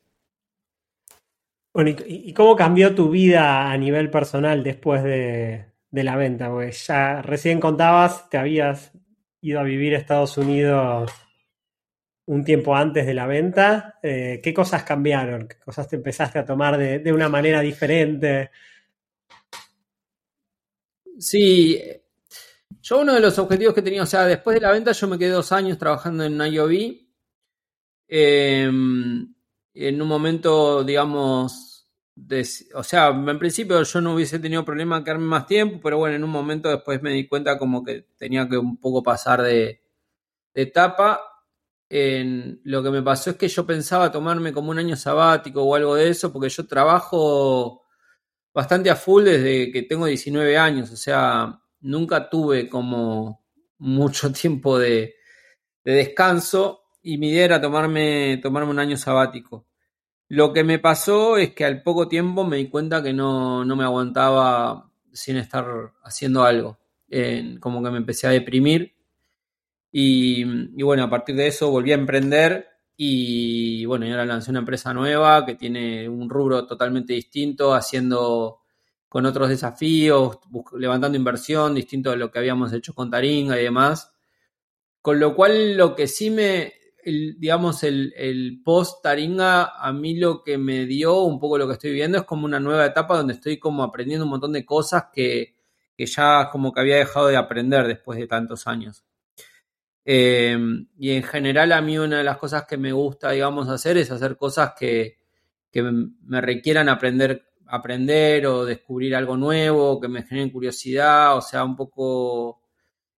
Bueno, 1.74 1.90
¿y, 2.06 2.32
cómo 2.32 2.54
cambió 2.54 2.94
tu 2.94 3.10
vida 3.10 3.70
a 3.70 3.76
nivel 3.76 4.08
personal 4.08 4.62
después 4.62 5.02
de, 5.02 5.66
de 5.90 6.04
la 6.04 6.16
venta? 6.16 6.48
Porque 6.48 6.70
ya 6.70 7.22
recién 7.22 7.58
contabas, 7.58 8.30
te 8.30 8.38
habías 8.38 8.89
ido 9.42 9.60
a 9.60 9.64
vivir 9.64 9.94
a 9.94 9.98
Estados 9.98 10.36
Unidos 10.36 11.10
un 12.26 12.44
tiempo 12.44 12.76
antes 12.76 13.06
de 13.06 13.14
la 13.14 13.26
venta. 13.26 13.98
Eh, 14.02 14.40
¿Qué 14.42 14.54
cosas 14.54 14.84
cambiaron? 14.84 15.48
¿Qué 15.48 15.58
cosas 15.58 15.88
te 15.88 15.96
empezaste 15.96 16.38
a 16.38 16.44
tomar 16.44 16.78
de, 16.78 17.12
una 17.12 17.28
manera 17.28 17.60
diferente? 17.60 18.50
Sí, 21.18 21.80
yo 22.80 23.00
uno 23.00 23.14
de 23.14 23.20
los 23.20 23.38
objetivos 23.38 23.74
que 23.74 23.82
tenía, 23.82 24.02
o 24.02 24.06
sea, 24.06 24.24
después 24.24 24.54
de 24.54 24.60
la 24.60 24.72
venta 24.72 24.92
yo 24.92 25.08
me 25.08 25.18
quedé 25.18 25.30
dos 25.30 25.52
años 25.52 25.78
trabajando 25.78 26.24
en 26.24 26.40
IOB. 26.40 27.00
Em, 28.08 29.34
en 29.74 30.02
un 30.02 30.08
momento, 30.08 30.82
digamos, 30.84 31.69
o 32.74 32.82
sea, 32.82 33.08
en 33.08 33.38
principio 33.38 33.82
yo 33.82 34.00
no 34.00 34.14
hubiese 34.14 34.38
tenido 34.38 34.64
problema 34.64 35.02
quedarme 35.02 35.26
más 35.26 35.46
tiempo, 35.46 35.80
pero 35.82 35.98
bueno, 35.98 36.16
en 36.16 36.24
un 36.24 36.30
momento 36.30 36.68
después 36.68 37.02
me 37.02 37.12
di 37.12 37.26
cuenta 37.28 37.58
como 37.58 37.82
que 37.84 38.06
tenía 38.18 38.48
que 38.48 38.58
un 38.58 38.78
poco 38.78 39.02
pasar 39.02 39.42
de, 39.42 39.82
etapa, 40.54 41.20
en, 41.88 42.60
lo 42.64 42.82
que 42.82 42.90
me 42.90 43.02
pasó 43.02 43.30
es 43.30 43.36
que 43.36 43.48
yo 43.48 43.66
pensaba 43.66 44.12
tomarme 44.12 44.52
como 44.52 44.70
un 44.70 44.78
año 44.78 44.96
sabático 44.96 45.62
o 45.62 45.74
algo 45.74 45.94
de 45.94 46.08
eso, 46.10 46.32
porque 46.32 46.48
yo 46.48 46.66
trabajo 46.66 47.82
bastante 48.52 48.90
a 48.90 48.96
full 48.96 49.24
desde 49.24 49.72
que 49.72 49.82
tengo 49.82 50.06
19 50.06 50.58
años, 50.58 50.90
o 50.92 50.96
sea, 50.96 51.60
nunca 51.80 52.28
tuve 52.28 52.68
como 52.68 53.44
mucho 53.78 54.32
tiempo 54.32 54.78
de, 54.78 55.14
de 55.84 55.92
descanso 55.92 56.82
y 57.02 57.18
mi 57.18 57.30
idea 57.30 57.44
era 57.46 57.60
tomarme, 57.60 58.38
tomarme 58.42 58.70
un 58.70 58.78
año 58.78 58.96
sabático. 58.96 59.69
Lo 60.30 60.52
que 60.52 60.62
me 60.62 60.78
pasó 60.78 61.36
es 61.38 61.54
que 61.54 61.64
al 61.64 61.82
poco 61.82 62.06
tiempo 62.06 62.44
me 62.44 62.56
di 62.58 62.68
cuenta 62.68 63.02
que 63.02 63.12
no, 63.12 63.64
no 63.64 63.74
me 63.74 63.82
aguantaba 63.82 64.88
sin 65.12 65.36
estar 65.36 65.92
haciendo 66.04 66.44
algo. 66.44 66.78
como 67.58 67.82
que 67.82 67.90
me 67.90 67.98
empecé 67.98 68.28
a 68.28 68.30
deprimir. 68.30 68.94
Y, 69.90 70.44
bueno, 70.84 71.02
a 71.02 71.10
partir 71.10 71.34
de 71.34 71.48
eso 71.48 71.72
volví 71.72 71.90
a 71.90 71.96
emprender 71.96 72.68
y 72.96 73.84
bueno, 73.86 74.06
y 74.06 74.12
ahora 74.12 74.24
lancé 74.24 74.52
una 74.52 74.60
empresa 74.60 74.94
nueva 74.94 75.44
que 75.44 75.56
tiene 75.56 76.08
un 76.08 76.30
rubro 76.30 76.64
totalmente 76.64 77.12
distinto, 77.12 77.74
haciendo 77.74 78.60
con 79.08 79.26
otros 79.26 79.48
desafíos, 79.48 80.38
levantando 80.78 81.18
inversión, 81.18 81.74
distinto 81.74 82.10
de 82.10 82.18
lo 82.18 82.30
que 82.30 82.38
habíamos 82.38 82.72
hecho 82.72 82.94
con 82.94 83.10
Taringa 83.10 83.60
y 83.60 83.64
demás. 83.64 84.12
Con 85.02 85.18
lo 85.18 85.34
cual, 85.34 85.76
lo 85.76 85.96
que 85.96 86.06
sí 86.06 86.30
me, 86.30 86.74
digamos, 87.04 87.82
el, 87.84 88.60
post 88.64 89.02
Taringa, 89.02 89.72
a 89.76 89.92
mí 89.92 90.16
lo 90.16 90.42
que 90.42 90.58
me 90.58 90.86
dio, 90.86 91.22
un 91.22 91.38
poco 91.38 91.58
lo 91.58 91.66
que 91.66 91.74
estoy 91.74 91.92
viendo, 91.92 92.18
es 92.18 92.24
como 92.24 92.44
una 92.44 92.60
nueva 92.60 92.86
etapa 92.86 93.16
donde 93.16 93.34
estoy 93.34 93.58
como 93.58 93.82
aprendiendo 93.82 94.24
un 94.24 94.30
montón 94.30 94.52
de 94.52 94.64
cosas 94.64 95.04
que, 95.12 95.56
ya 95.98 96.48
como 96.50 96.72
que 96.72 96.80
había 96.80 96.96
dejado 96.96 97.28
de 97.28 97.36
aprender 97.36 97.86
después 97.86 98.18
de 98.18 98.26
tantos 98.26 98.66
años. 98.66 99.04
Em, 100.04 100.88
y 100.98 101.10
en 101.12 101.22
general 101.22 101.72
a 101.72 101.82
mí 101.82 101.98
una 101.98 102.18
de 102.18 102.24
las 102.24 102.38
cosas 102.38 102.64
que 102.66 102.76
me 102.76 102.92
gusta, 102.92 103.30
digamos, 103.32 103.68
hacer 103.68 103.98
es 103.98 104.10
hacer 104.10 104.36
cosas 104.36 104.72
que, 104.78 105.18
que 105.70 105.82
me 105.82 106.40
requieran 106.40 106.88
aprender, 106.88 107.44
aprender 107.66 108.46
o 108.46 108.64
descubrir 108.64 109.14
algo 109.14 109.36
nuevo, 109.36 110.00
que 110.00 110.08
me 110.08 110.22
generen 110.22 110.50
curiosidad, 110.50 111.36
o 111.36 111.42
sea, 111.42 111.64
un 111.64 111.76
poco 111.76 112.62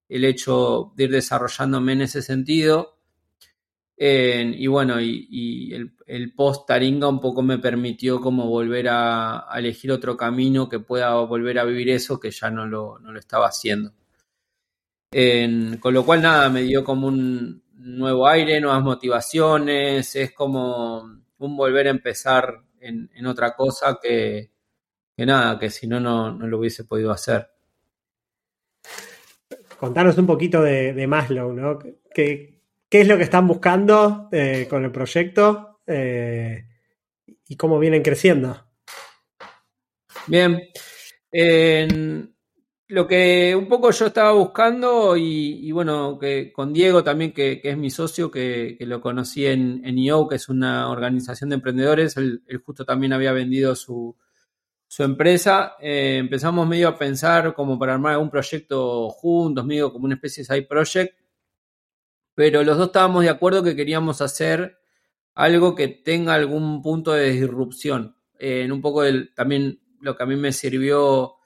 el 0.09 0.25
hecho 0.25 0.93
de 0.97 1.05
ir 1.05 1.11
desarrollándome 1.11 1.93
en 1.93 2.03
ese 2.03 2.23
sentido 2.23 3.02
y 3.97 4.67
bueno, 4.67 5.01
y, 5.01 5.73
el, 6.07 6.35
post 6.35 6.67
Taringa 6.67 7.09
un 7.09 7.21
poco 7.21 7.43
me 7.43 7.59
permitió 7.59 8.21
como 8.21 8.47
volver 8.49 8.89
a, 8.91 9.47
elegir 9.55 9.93
otro 9.93 10.17
camino 10.17 10.69
que 10.69 10.81
pueda 10.81 11.15
volver 11.21 11.59
a 11.59 11.65
vivir 11.65 11.91
eso 11.91 12.19
que 12.19 12.31
ya 12.31 12.51
no 12.51 12.67
lo, 12.67 12.99
no 12.99 13.13
lo 13.13 13.19
estaba 13.19 13.47
haciendo. 13.47 13.93
con 15.81 15.95
lo 15.95 16.05
cual 16.05 16.23
nada, 16.23 16.49
me 16.49 16.63
dio 16.63 16.85
como 16.85 17.09
un 17.09 17.63
nuevo 17.75 18.27
aire, 18.27 18.61
nuevas 18.61 18.83
motivaciones, 18.83 20.17
es 20.17 20.33
como 20.33 21.23
un 21.39 21.57
volver 21.57 21.87
a 21.89 21.91
empezar 21.91 22.63
en, 22.81 23.27
otra 23.27 23.55
cosa 23.55 23.99
que, 24.03 24.51
nada, 25.19 25.59
que 25.59 25.71
si 25.71 25.87
no, 25.87 26.01
no 26.01 26.47
lo 26.47 26.59
hubiese 26.59 26.85
podido 26.85 27.13
hacer. 27.13 27.49
Contanos 29.79 30.17
un 30.19 30.27
poquito 30.27 30.63
de, 30.63 30.93
de 30.93 31.07
Maslow, 31.07 31.53
¿no? 31.53 31.79
¿Qué, 32.15 32.52
qué 32.93 33.01
es 33.01 33.09
lo 33.09 33.17
que 33.17 33.23
están 33.23 33.49
buscando 33.49 34.29
eh, 34.33 34.67
con 34.69 34.85
el 34.85 34.93
proyecto 34.93 35.81
eh, 35.87 36.67
y 37.49 37.57
cómo 37.57 37.79
vienen 37.79 38.03
creciendo. 38.03 38.67
Bien. 40.27 40.61
lo 42.89 43.07
que 43.09 43.57
un 43.57 43.67
poco 43.67 43.93
yo 43.93 44.09
estaba 44.09 44.33
buscando 44.33 45.17
y, 45.17 45.73
bueno, 45.73 46.19
que 46.19 46.53
con 46.53 46.75
Diego 46.75 47.03
también, 47.03 47.33
que, 47.33 47.63
es 47.65 47.79
mi 47.79 47.89
socio, 47.89 48.31
que, 48.31 48.77
lo 48.81 49.01
conocí 49.01 49.47
en, 49.47 49.81
en 49.87 49.99
IO, 49.99 50.29
que 50.29 50.37
es 50.37 50.51
una 50.51 50.91
organización 50.91 51.49
de 51.49 51.57
emprendedores, 51.57 52.19
él, 52.19 52.43
justo 52.63 52.85
también 52.85 53.15
había 53.15 53.33
vendido 53.33 53.75
su, 53.75 54.15
empresa. 54.99 55.77
Eh, 55.81 56.19
empezamos 56.19 56.69
medio 56.69 56.89
a 56.89 56.99
pensar 56.99 57.55
como 57.55 57.79
para 57.79 57.95
armar 57.95 58.13
algún 58.13 58.29
proyecto 58.29 59.09
juntos, 59.09 59.65
medio 59.65 59.91
como 59.91 60.05
una 60.05 60.17
especie 60.17 60.43
de 60.43 60.55
side 60.55 60.67
project 60.67 61.22
pero 62.35 62.63
los 62.63 62.77
dos 62.79 62.87
estábamos 62.89 63.23
de 63.25 63.31
acuerdo 63.31 63.63
que 63.63 63.77
queríamos 63.77 64.21
hacer 64.21 64.79
algo 65.35 65.75
que 65.75 65.89
tenga 65.89 66.35
algún 66.35 66.83
punto 66.83 67.13
de 67.13 67.31
disrupción. 67.33 68.17
en 68.39 68.73
un 68.73 68.81
poco 68.83 69.03
también 69.35 69.81
lo 70.01 70.17
que 70.17 70.23
a 70.23 70.27
mí 70.27 70.37
me 70.37 70.53
sirvió 70.53 71.37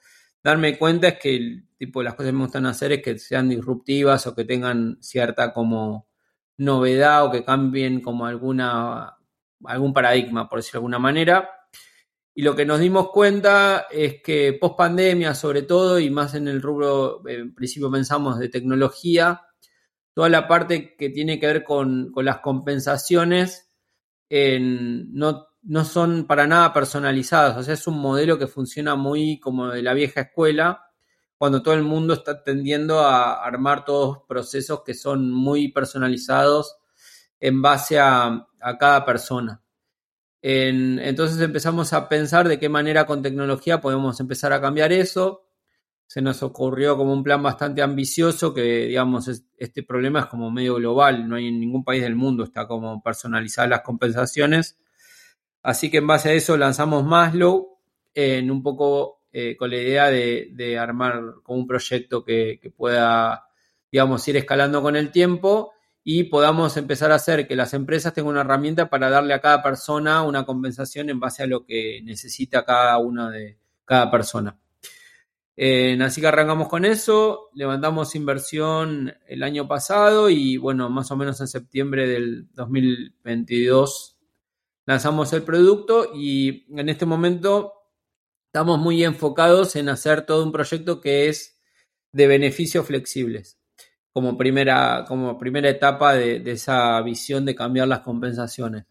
darme 0.43 0.77
cuenta 0.77 1.09
es 1.09 1.19
que 1.19 1.35
el 1.35 1.67
tipo 1.77 1.99
de 1.99 2.05
las 2.05 2.15
cosas 2.15 2.31
que 2.31 2.37
me 2.37 2.43
gustan 2.43 2.65
hacer 2.65 2.91
es 2.93 3.01
que 3.03 3.19
sean 3.19 3.49
disruptivas 3.49 4.25
o 4.27 4.35
que 4.35 4.45
tengan 4.45 4.97
cierta 5.01 5.53
como 5.53 6.07
novedad 6.57 7.25
o 7.25 7.31
que 7.31 7.43
cambien 7.43 8.01
como 8.01 8.25
alguna 8.25 9.17
algún 9.65 9.93
paradigma, 9.93 10.47
por 10.49 10.59
decirlo 10.59 10.79
de 10.79 10.79
alguna 10.79 10.99
manera. 10.99 11.49
Y 12.33 12.43
lo 12.43 12.55
que 12.55 12.65
nos 12.65 12.79
dimos 12.79 13.09
cuenta 13.09 13.87
es 13.91 14.21
que 14.21 14.53
post 14.53 14.77
pandemia, 14.77 15.33
sobre 15.33 15.63
todo, 15.63 15.99
y 15.99 16.09
más 16.11 16.35
en 16.35 16.47
el 16.47 16.61
rubro, 16.61 17.27
en 17.27 17.53
principio 17.55 17.89
pensamos 17.89 18.37
de 18.37 18.49
tecnología, 18.49 19.46
toda 20.17 20.29
la 20.29 20.47
parte 20.47 20.95
que 20.95 21.11
tiene 21.11 21.39
que 21.39 21.45
ver 21.45 21.63
con, 21.63 22.11
las 22.15 22.39
compensaciones 22.39 23.69
no, 24.31 25.47
no, 25.61 25.85
son 25.85 26.25
para 26.25 26.47
nada 26.47 26.73
personalizadas. 26.73 27.55
O 27.55 27.61
sea, 27.61 27.75
es 27.75 27.85
un 27.85 27.99
modelo 27.99 28.39
que 28.39 28.47
funciona 28.47 28.95
muy 28.95 29.39
como 29.39 29.67
de 29.67 29.83
la 29.83 29.93
vieja 29.93 30.21
escuela, 30.21 30.87
cuando 31.37 31.61
todo 31.61 31.75
el 31.75 31.83
mundo 31.83 32.15
está 32.15 32.41
tendiendo 32.41 33.01
a 33.01 33.45
armar 33.45 33.85
todos 33.85 34.23
procesos 34.27 34.81
que 34.83 34.95
son 34.95 35.31
muy 35.31 35.71
personalizados 35.71 36.77
en 37.39 37.61
base 37.61 37.99
a, 37.99 38.47
cada 38.79 39.05
persona. 39.05 39.61
entonces 40.41 41.39
empezamos 41.39 41.93
a 41.93 42.09
pensar 42.09 42.47
de 42.47 42.57
qué 42.57 42.69
manera 42.69 43.05
con 43.05 43.21
tecnología 43.21 43.81
podemos 43.81 44.19
empezar 44.19 44.51
a 44.51 44.61
cambiar 44.61 44.91
eso 44.91 45.46
se 46.07 46.21
nos 46.21 46.41
ocurrió 46.41 46.95
como 46.95 47.11
un 47.11 47.21
plan 47.21 47.43
bastante 47.43 47.81
ambicioso 47.81 48.53
que, 48.53 48.87
digamos, 48.87 49.29
este 49.57 49.83
problema 49.83 50.21
es 50.21 50.25
como 50.27 50.49
medio 50.49 50.75
global, 50.75 51.27
no 51.27 51.35
hay 51.35 51.47
en 51.47 51.59
ningún 51.59 51.83
país 51.83 52.01
del 52.01 52.15
mundo, 52.15 52.45
está 52.45 52.65
como 52.65 53.03
personalizadas 53.03 53.69
las 53.69 53.81
compensaciones. 53.81 54.79
Así 55.61 55.91
que 55.91 55.97
en 55.97 56.07
base 56.07 56.29
a 56.29 56.33
eso 56.33 56.55
lanzamos 56.55 57.03
Maslow 57.03 57.77
en 58.13 58.49
un 58.49 58.63
poco 58.63 59.23
eh, 59.33 59.57
con 59.57 59.69
la 59.69 59.75
idea 59.75 60.09
de, 60.09 60.77
armar 60.79 61.21
como 61.43 61.59
un 61.59 61.67
proyecto 61.67 62.23
que, 62.23 62.57
que, 62.61 62.71
pueda, 62.71 63.49
digamos, 63.91 64.25
ir 64.29 64.37
escalando 64.37 64.81
con 64.81 64.95
el 64.95 65.11
tiempo 65.11 65.73
y 66.05 66.23
podamos 66.23 66.77
empezar 66.77 67.11
a 67.11 67.15
hacer 67.15 67.49
que 67.49 67.57
las 67.57 67.73
empresas 67.73 68.13
tengan 68.13 68.31
una 68.31 68.41
herramienta 68.41 68.89
para 68.89 69.09
darle 69.09 69.33
a 69.33 69.41
cada 69.41 69.61
persona 69.61 70.23
una 70.23 70.45
compensación 70.45 71.09
en 71.09 71.19
base 71.19 71.43
a 71.43 71.47
lo 71.47 71.65
que 71.65 71.99
necesita 72.05 72.63
cada 72.63 72.97
una 72.97 73.29
de 73.29 73.59
cada 73.83 74.09
persona. 74.09 74.57
Eh, 75.59 75.97
así 76.01 76.21
que 76.21 76.27
arrancamos 76.27 76.67
con 76.67 76.85
eso, 76.85 77.49
levantamos 77.55 78.13
inversión 78.13 79.11
el 79.27 79.41
año 79.41 79.67
pasado 79.67 80.29
y 80.29 80.57
bueno, 80.57 80.87
más 80.91 81.09
o 81.09 81.15
menos 81.17 81.41
en 81.41 81.47
septiembre 81.47 82.07
del 82.07 82.47
2022 82.53 84.19
lanzamos 84.85 85.33
el 85.33 85.41
producto 85.41 86.11
y 86.13 86.67
en 86.79 86.89
este 86.89 87.07
momento 87.07 87.73
estamos 88.45 88.77
muy 88.77 89.03
enfocados 89.03 89.75
en 89.75 89.89
hacer 89.89 90.27
todo 90.27 90.43
un 90.43 90.51
proyecto 90.51 91.01
que 91.01 91.27
es 91.27 91.59
de 92.11 92.27
beneficios 92.27 92.85
flexibles 92.85 93.59
como 94.11 94.37
primera, 94.37 95.05
como 95.07 95.39
primera 95.39 95.69
etapa 95.69 96.13
de, 96.13 96.39
de 96.39 96.51
esa 96.51 97.01
visión 97.01 97.45
de 97.45 97.55
cambiar 97.55 97.87
las 97.87 98.01
compensaciones, 98.01 98.85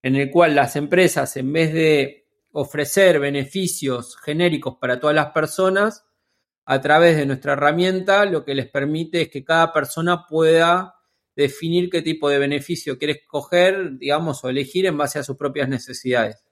en 0.00 0.14
el 0.14 0.30
cual 0.30 0.54
las 0.54 0.76
empresas 0.76 1.36
en 1.36 1.52
vez 1.52 1.72
de 1.72 2.23
ofrecer 2.56 3.18
beneficios 3.18 4.16
genéricos 4.16 4.76
para 4.80 5.00
todas 5.00 5.16
las 5.16 5.32
personas, 5.32 6.04
a 6.64 6.80
través 6.80 7.16
de 7.16 7.26
nuestra 7.26 7.54
herramienta 7.54 8.24
lo 8.24 8.44
que 8.44 8.54
les 8.54 8.68
permite 8.68 9.22
es 9.22 9.28
que 9.28 9.44
cada 9.44 9.72
persona 9.72 10.24
pueda 10.26 10.94
definir 11.34 11.90
qué 11.90 12.00
tipo 12.00 12.30
de 12.30 12.38
beneficio 12.38 12.96
quiere 12.96 13.14
escoger, 13.14 13.98
digamos, 13.98 14.44
o 14.44 14.48
elegir 14.48 14.86
en 14.86 14.96
base 14.96 15.18
a 15.18 15.24
sus 15.24 15.36
propias 15.36 15.68
necesidades. 15.68 16.44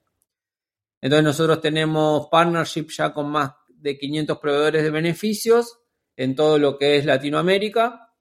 Entonces 1.00 1.24
nosotros 1.24 1.60
tenemos 1.60 2.27
partnership 2.31 2.88
ya 2.88 3.14
con 3.14 3.31
más 3.31 3.52
de 3.68 3.96
500 3.96 4.38
proveedores 4.38 4.83
de 4.83 4.90
beneficios 4.90 5.79
en 6.16 6.35
todo 6.35 6.58
lo 6.58 6.79
que 6.79 6.96
es 6.96 7.04
Latinoamérica 7.04 8.12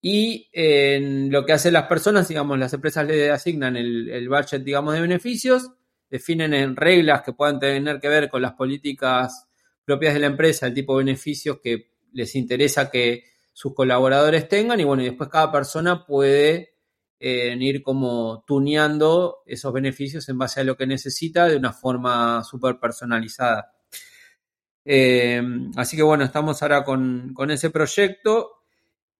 y 0.00 0.50
en 0.52 1.30
lo 1.30 1.46
que 1.46 1.52
hacen 1.52 1.72
las 1.72 1.86
personas, 1.86 2.26
digamos, 2.26 2.58
las 2.58 2.72
empresas 2.72 3.06
le 3.06 3.30
asignan 3.30 3.76
el, 3.76 4.08
el 4.08 4.28
budget, 4.28 4.64
digamos, 4.64 4.94
de 4.94 5.00
beneficios 5.00 5.70
definen 6.12 6.52
en 6.52 6.76
reglas 6.76 7.22
que 7.22 7.32
puedan 7.32 7.58
tener 7.58 7.98
que 7.98 8.08
ver 8.10 8.28
con 8.28 8.42
las 8.42 8.52
políticas 8.52 9.48
propias 9.82 10.12
de 10.12 10.20
la 10.20 10.26
empresa, 10.26 10.66
el 10.66 10.74
tipo 10.74 10.98
de 10.98 11.06
beneficios 11.06 11.58
que 11.62 11.94
les 12.12 12.34
interesa 12.34 12.90
que 12.90 13.24
sus 13.54 13.74
colaboradores 13.74 14.46
tengan 14.46 14.78
y 14.78 14.84
bueno, 14.84 15.02
y 15.02 15.06
después 15.06 15.30
cada 15.30 15.50
persona 15.50 16.04
puede 16.04 16.74
eh, 17.18 17.56
ir 17.58 17.82
como 17.82 18.44
tuneando 18.46 19.38
esos 19.46 19.72
beneficios 19.72 20.28
en 20.28 20.36
base 20.36 20.60
a 20.60 20.64
lo 20.64 20.76
que 20.76 20.86
necesita 20.86 21.48
de 21.48 21.56
una 21.56 21.72
forma 21.72 22.44
súper 22.44 22.78
personalizada. 22.78 23.72
Eh, 24.84 25.42
así 25.76 25.96
que 25.96 26.02
bueno, 26.02 26.24
estamos 26.24 26.62
ahora 26.62 26.84
con, 26.84 27.34
ese 27.48 27.70
proyecto 27.70 28.50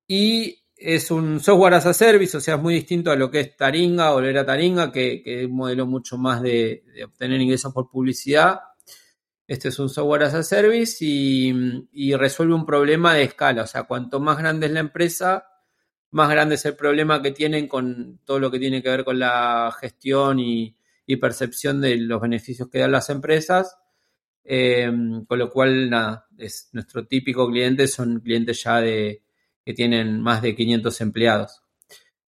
y 0.06 0.61
es 0.84 1.10
un 1.10 1.40
software 1.40 1.74
as 1.74 1.86
a 1.86 1.94
service, 1.94 2.36
o 2.36 2.40
sea, 2.40 2.56
es 2.56 2.60
muy 2.60 2.74
distinto 2.74 3.10
a 3.10 3.16
lo 3.16 3.30
que 3.30 3.40
es 3.40 3.56
Taringa 3.56 4.12
o 4.12 4.20
lo 4.20 4.28
era 4.28 4.44
Taringa, 4.44 4.90
que, 4.90 5.22
es 5.24 5.46
un 5.46 5.56
modelo 5.56 5.86
mucho 5.86 6.18
más 6.18 6.42
de, 6.42 6.84
obtener 7.04 7.40
ingresos 7.40 7.72
por 7.72 7.90
publicidad. 7.90 8.60
Este 9.46 9.68
es 9.68 9.78
un 9.78 9.88
software 9.88 10.24
as 10.24 10.34
a 10.34 10.42
service 10.42 10.96
y, 11.00 12.14
resuelve 12.14 12.54
un 12.54 12.66
problema 12.66 13.14
de 13.14 13.24
escala. 13.24 13.62
O 13.62 13.66
sea, 13.66 13.84
cuanto 13.84 14.20
más 14.20 14.38
grande 14.38 14.66
es 14.66 14.72
la 14.72 14.80
empresa, 14.80 15.46
más 16.10 16.30
grande 16.30 16.56
es 16.56 16.64
el 16.64 16.76
problema 16.76 17.22
que 17.22 17.30
tienen 17.30 17.68
con 17.68 18.20
todo 18.24 18.38
lo 18.38 18.50
que 18.50 18.58
tiene 18.58 18.82
que 18.82 18.90
ver 18.90 19.04
con 19.04 19.18
la 19.18 19.74
gestión 19.80 20.40
y, 20.40 20.76
percepción 21.20 21.82
de 21.82 21.98
los 21.98 22.22
beneficios 22.22 22.70
que 22.70 22.78
dan 22.78 22.92
las 22.92 23.10
empresas. 23.10 23.76
Eh, 24.44 24.90
con 25.28 25.38
lo 25.38 25.50
cual, 25.50 25.90
nada, 25.90 26.26
es 26.38 26.70
nuestro 26.72 27.06
típico 27.06 27.46
cliente, 27.48 27.86
son 27.86 28.20
clientes 28.20 28.62
ya 28.62 28.80
de 28.80 29.22
que 29.64 29.74
tienen 29.74 30.20
más 30.20 30.42
de 30.42 30.54
500 30.54 31.00
empleados. 31.00 31.62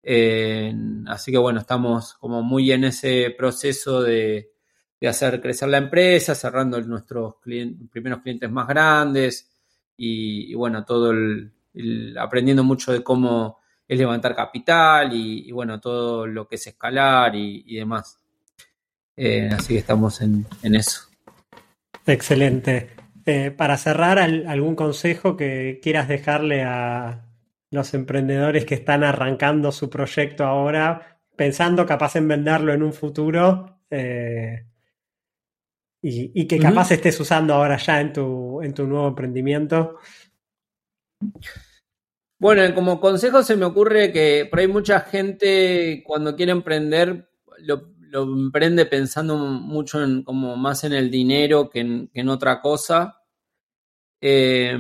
Eh, 0.03 0.75
así 1.07 1.31
que 1.31 1.39
bueno, 1.39 1.61
estamos 1.61 2.15
como 2.15 2.43
muy 2.43 2.73
en 2.73 2.85
ese 2.85 3.35
proceso 3.37 4.03
de, 4.03 4.53
hacer 5.07 5.41
crecer 5.41 5.69
la 5.69 5.79
empresa, 5.79 6.35
cerrando 6.35 6.81
nuestros 6.81 7.35
primeros 7.43 8.23
clientes 8.23 8.51
más 8.51 8.67
grandes 8.67 9.51
y, 9.97 10.55
bueno, 10.55 10.85
todo 10.85 11.11
el, 11.11 11.53
aprendiendo 12.19 12.65
mucho 12.65 12.93
de 12.93 13.03
cómo 13.03 13.59
es 13.87 13.99
levantar 13.99 14.35
capital 14.35 15.13
y, 15.13 15.53
bueno, 15.53 15.79
todo 15.79 16.27
lo 16.27 16.49
que 16.49 16.57
es 16.57 16.67
escalar 16.67 17.35
y, 17.37 17.77
demás. 17.77 18.19
Eh, 19.17 19.51
así 19.53 19.75
que 19.75 19.81
estamos 19.81 20.21
en, 20.21 20.47
eso. 20.63 21.03
Excelente. 22.07 22.98
Eh, 23.31 23.51
para 23.51 23.77
cerrar, 23.77 24.19
¿algún 24.19 24.75
consejo 24.75 25.37
que 25.37 25.81
quieras 25.83 26.09
dejarle 26.09 26.63
a 26.63 27.27
los 27.71 27.93
emprendedores 27.93 28.65
que 28.65 28.75
están 28.75 29.05
arrancando 29.05 29.71
su 29.71 29.91
proyecto 29.91 30.45
ahora, 30.45 31.21
pensando 31.37 31.85
capaz 31.85 32.17
en 32.17 32.27
venderlo 32.27 32.73
en 32.73 32.83
un 32.83 32.95
futuro 32.95 33.83
eh, 33.91 34.65
y, 36.01 36.47
que 36.47 36.59
capaz 36.59 36.91
estés 36.93 37.21
usando 37.21 37.53
ahora 37.53 37.77
ya 37.77 38.01
en 38.01 38.15
tu, 38.15 38.63
en 38.63 38.73
tu 38.73 38.87
nuevo 38.87 39.09
emprendimiento? 39.09 39.99
Bueno, 42.39 42.75
como 42.75 42.99
consejo 42.99 43.43
se 43.43 43.57
me 43.57 43.67
ocurre 43.67 44.11
que 44.11 44.49
por 44.49 44.61
ahí 44.61 44.69
mucha 44.69 45.01
gente 45.01 46.03
cuando 46.07 46.35
quiere 46.35 46.53
emprender 46.53 47.29
lo, 47.59 47.99
emprende 48.11 48.87
pensando 48.87 49.37
mucho 49.37 50.03
en 50.03 50.23
como 50.23 50.57
más 50.57 50.85
en 50.85 50.95
el 50.95 51.11
dinero 51.11 51.69
que 51.69 51.81
en, 51.81 52.29
otra 52.31 52.63
cosa. 52.63 53.18
Eh, 54.21 54.77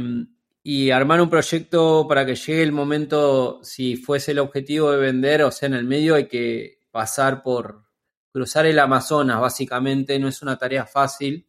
y 0.63 0.91
armar 0.91 1.21
un 1.21 1.31
proyecto 1.31 2.07
para 2.09 2.27
que 2.27 2.35
llegue 2.35 2.63
el 2.63 2.73
momento, 2.73 3.61
si 3.63 3.97
fuese 3.97 4.33
el 4.33 4.39
objetivo 4.39 4.91
de 4.91 4.99
vender, 4.99 5.43
o 5.43 5.51
sea, 5.51 5.67
en 5.69 5.75
el 5.75 5.85
medio 5.85 6.15
hay 6.15 6.29
que 6.29 6.81
pasar 6.91 7.43
por 7.43 7.85
cruzar 8.33 8.67
el 8.67 8.79
Amazonas, 8.79 9.41
básicamente, 9.41 10.19
no 10.19 10.29
es 10.29 10.43
una 10.43 10.59
tarea 10.59 10.85
fácil 10.85 11.47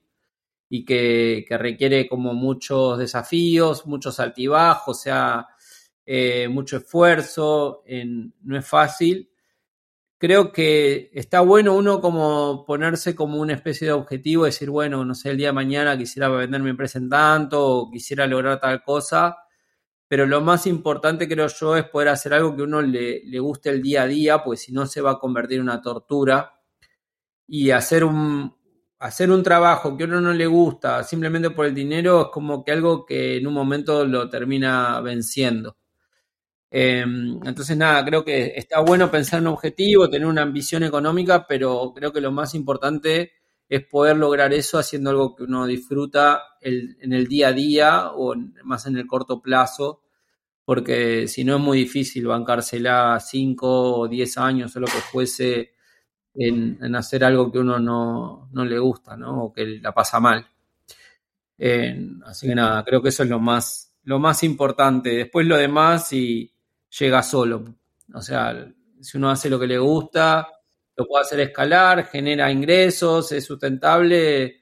y 0.70 0.86
que, 0.86 1.46
requiere 1.50 2.08
como 2.08 2.34
muchos 2.34 2.98
desafíos, 2.98 3.86
muchos 3.86 4.20
altibajos, 4.20 4.98
o 4.98 5.02
sea, 5.02 5.48
eh, 6.06 6.48
mucho 6.48 6.78
esfuerzo, 6.78 7.84
no 8.44 8.58
es 8.58 8.68
fácil 8.68 9.29
creo 10.20 10.52
que 10.52 11.10
está 11.14 11.40
bueno 11.42 11.76
uno 11.76 12.02
como 12.02 12.66
ponerse 12.66 13.16
como 13.16 13.40
una 13.40 13.54
especie 13.54 13.88
de 13.88 13.94
objetivo, 13.94 14.46
decir, 14.46 14.70
bueno, 14.70 15.04
no 15.06 15.16
sé, 15.16 15.32
el 15.32 15.38
día 15.38 15.48
de 15.48 15.54
mañana 15.54 15.98
quisiera 15.98 16.30
vender 16.30 16.62
mi 16.62 16.70
empresa 16.72 17.00
en 17.00 17.10
tanto 17.10 17.66
o 17.66 17.92
quisiera 17.92 18.28
lograr 18.28 18.60
tal 18.60 18.84
cosa, 18.84 19.38
pero 20.08 20.26
lo 20.28 20.42
más 20.42 20.68
importante 20.68 21.28
creo 21.28 21.48
yo 21.48 21.78
es 21.78 21.86
poder 21.86 22.10
hacer 22.10 22.34
algo 22.34 22.56
que 22.56 22.64
uno 22.64 22.82
le, 22.82 23.24
le 23.26 23.40
guste 23.40 23.70
el 23.70 23.82
día 23.82 24.04
a 24.04 24.08
día, 24.08 24.44
pues 24.44 24.62
si 24.62 24.74
no 24.74 24.86
se 24.86 25.02
va 25.02 25.12
a 25.12 25.20
convertir 25.20 25.58
en 25.58 25.64
una 25.64 25.82
tortura 25.82 26.54
y 27.48 27.72
hacer 27.72 28.04
un, 28.04 28.54
hacer 29.00 29.32
un 29.32 29.44
trabajo 29.44 29.98
que 29.98 30.04
a 30.04 30.08
uno 30.08 30.22
no 30.22 30.34
le 30.34 30.46
gusta 30.48 31.04
simplemente 31.04 31.52
por 31.52 31.66
el 31.66 31.74
dinero 31.74 32.24
es 32.24 32.28
como 32.34 32.64
que 32.64 32.72
algo 32.74 33.06
que 33.06 33.38
en 33.38 33.48
un 33.48 33.54
momento 33.54 34.06
lo 34.06 34.30
termina 34.30 35.00
venciendo. 35.02 35.79
Em, 36.72 37.40
entonces, 37.46 37.76
nada, 37.78 38.06
creo 38.06 38.24
que 38.24 38.54
está 38.56 38.80
bueno 38.82 39.10
pensar 39.10 39.40
en 39.40 39.48
un 39.48 39.54
objetivo, 39.54 40.10
tener 40.10 40.28
una 40.28 40.44
ambición 40.44 40.84
económica, 40.84 41.46
pero 41.48 41.94
creo 41.96 42.14
que 42.14 42.22
lo 42.22 42.32
más 42.32 42.54
importante 42.54 43.32
es 43.68 43.86
poder 43.86 44.18
lograr 44.18 44.54
eso 44.54 44.80
haciendo 44.80 45.12
algo 45.12 45.36
que 45.36 45.44
uno 45.44 45.66
disfruta 45.68 46.42
en 46.62 47.14
el 47.14 47.28
día 47.28 47.50
a 47.50 47.54
día 47.54 48.12
o 48.14 48.36
más 48.64 48.88
en 48.88 48.98
el 48.98 49.08
corto 49.08 49.42
plazo, 49.42 50.02
porque 50.66 51.28
si 51.28 51.44
no 51.44 51.56
es 51.56 51.62
muy 51.62 51.80
difícil 51.80 52.28
bancársela 52.28 53.20
5 53.20 54.00
o 54.02 54.08
10 54.08 54.38
años 54.38 54.76
o 54.76 54.80
lo 54.80 54.88
que 54.88 55.02
fuese 55.12 55.72
en, 56.36 56.96
hacer 56.96 57.24
algo 57.24 57.52
que 57.52 57.60
uno 57.60 57.80
no, 57.80 58.50
le 58.66 58.80
gusta, 58.80 59.18
¿no? 59.18 59.46
O 59.46 59.54
que 59.54 59.66
la 59.80 59.94
pasa 59.94 60.20
mal. 60.20 60.48
así 62.26 62.48
que 62.48 62.56
nada, 62.56 62.84
creo 62.84 63.02
que 63.02 63.10
eso 63.10 63.24
es 63.24 63.30
lo 63.30 63.40
más, 63.40 63.96
lo 64.04 64.20
más 64.20 64.44
importante. 64.44 65.10
Después 65.10 65.48
lo 65.48 65.58
demás 65.58 66.14
y 66.14 66.54
llega 66.98 67.22
solo. 67.24 67.76
O 68.14 68.22
sea, 68.22 68.68
si 69.02 69.18
uno 69.18 69.30
hace 69.30 69.50
lo 69.50 69.60
que 69.60 69.68
le 69.68 69.78
gusta, 69.78 70.48
lo 70.96 71.06
puede 71.06 71.24
hacer 71.24 71.40
escalar, 71.42 72.06
genera 72.06 72.52
ingresos, 72.52 73.32
es 73.32 73.46
sustentable 73.46 74.60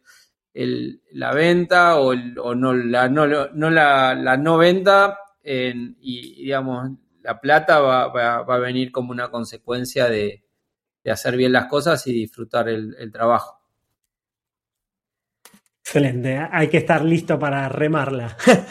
la 1.11 1.33
venta 1.33 1.97
o, 1.99 2.15
no, 2.15 2.73
la, 2.73 3.07
no, 3.09 3.27
la, 3.27 4.37
no 4.37 4.57
venta 4.57 5.19
y, 5.43 6.43
digamos, 6.43 6.91
la 7.21 7.39
plata 7.39 7.79
va, 7.79 8.37
a 8.37 8.57
venir 8.57 8.91
como 8.91 9.11
una 9.11 9.29
consecuencia 9.29 10.09
de, 10.09 10.43
hacer 11.05 11.37
bien 11.37 11.53
las 11.53 11.67
cosas 11.67 12.05
y 12.07 12.13
disfrutar 12.13 12.67
el, 12.69 13.11
trabajo. 13.11 13.59
Excelente, 15.81 16.37
hay 16.51 16.67
que 16.67 16.77
estar 16.77 17.03
listo 17.03 17.37
para 17.39 17.69
remarla. 17.69 18.35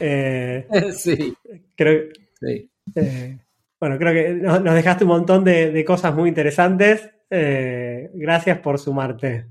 Eh, 0.00 0.64
sí. 0.96 1.34
Creo, 1.74 2.12
sí. 2.38 2.70
Eh, 2.94 3.38
bueno, 3.80 3.98
creo 3.98 4.12
que 4.12 4.34
nos, 4.34 4.62
dejaste 4.62 5.04
un 5.04 5.10
montón 5.10 5.44
de, 5.44 5.84
cosas 5.86 6.14
muy 6.14 6.28
interesantes. 6.28 7.10
Eh, 7.30 8.10
gracias 8.14 8.58
por 8.58 8.78
sumarte. 8.78 9.46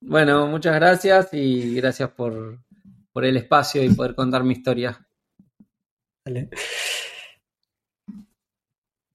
Bueno, 0.00 0.46
muchas 0.48 0.74
gracias 0.74 1.28
y 1.32 1.76
gracias 1.76 2.10
por, 2.10 2.58
por 3.12 3.24
el 3.24 3.36
espacio 3.36 3.82
y 3.84 3.94
poder 3.94 4.14
contar 4.14 4.42
mi 4.42 4.54
historia. 4.54 5.06
Vale. 6.24 6.48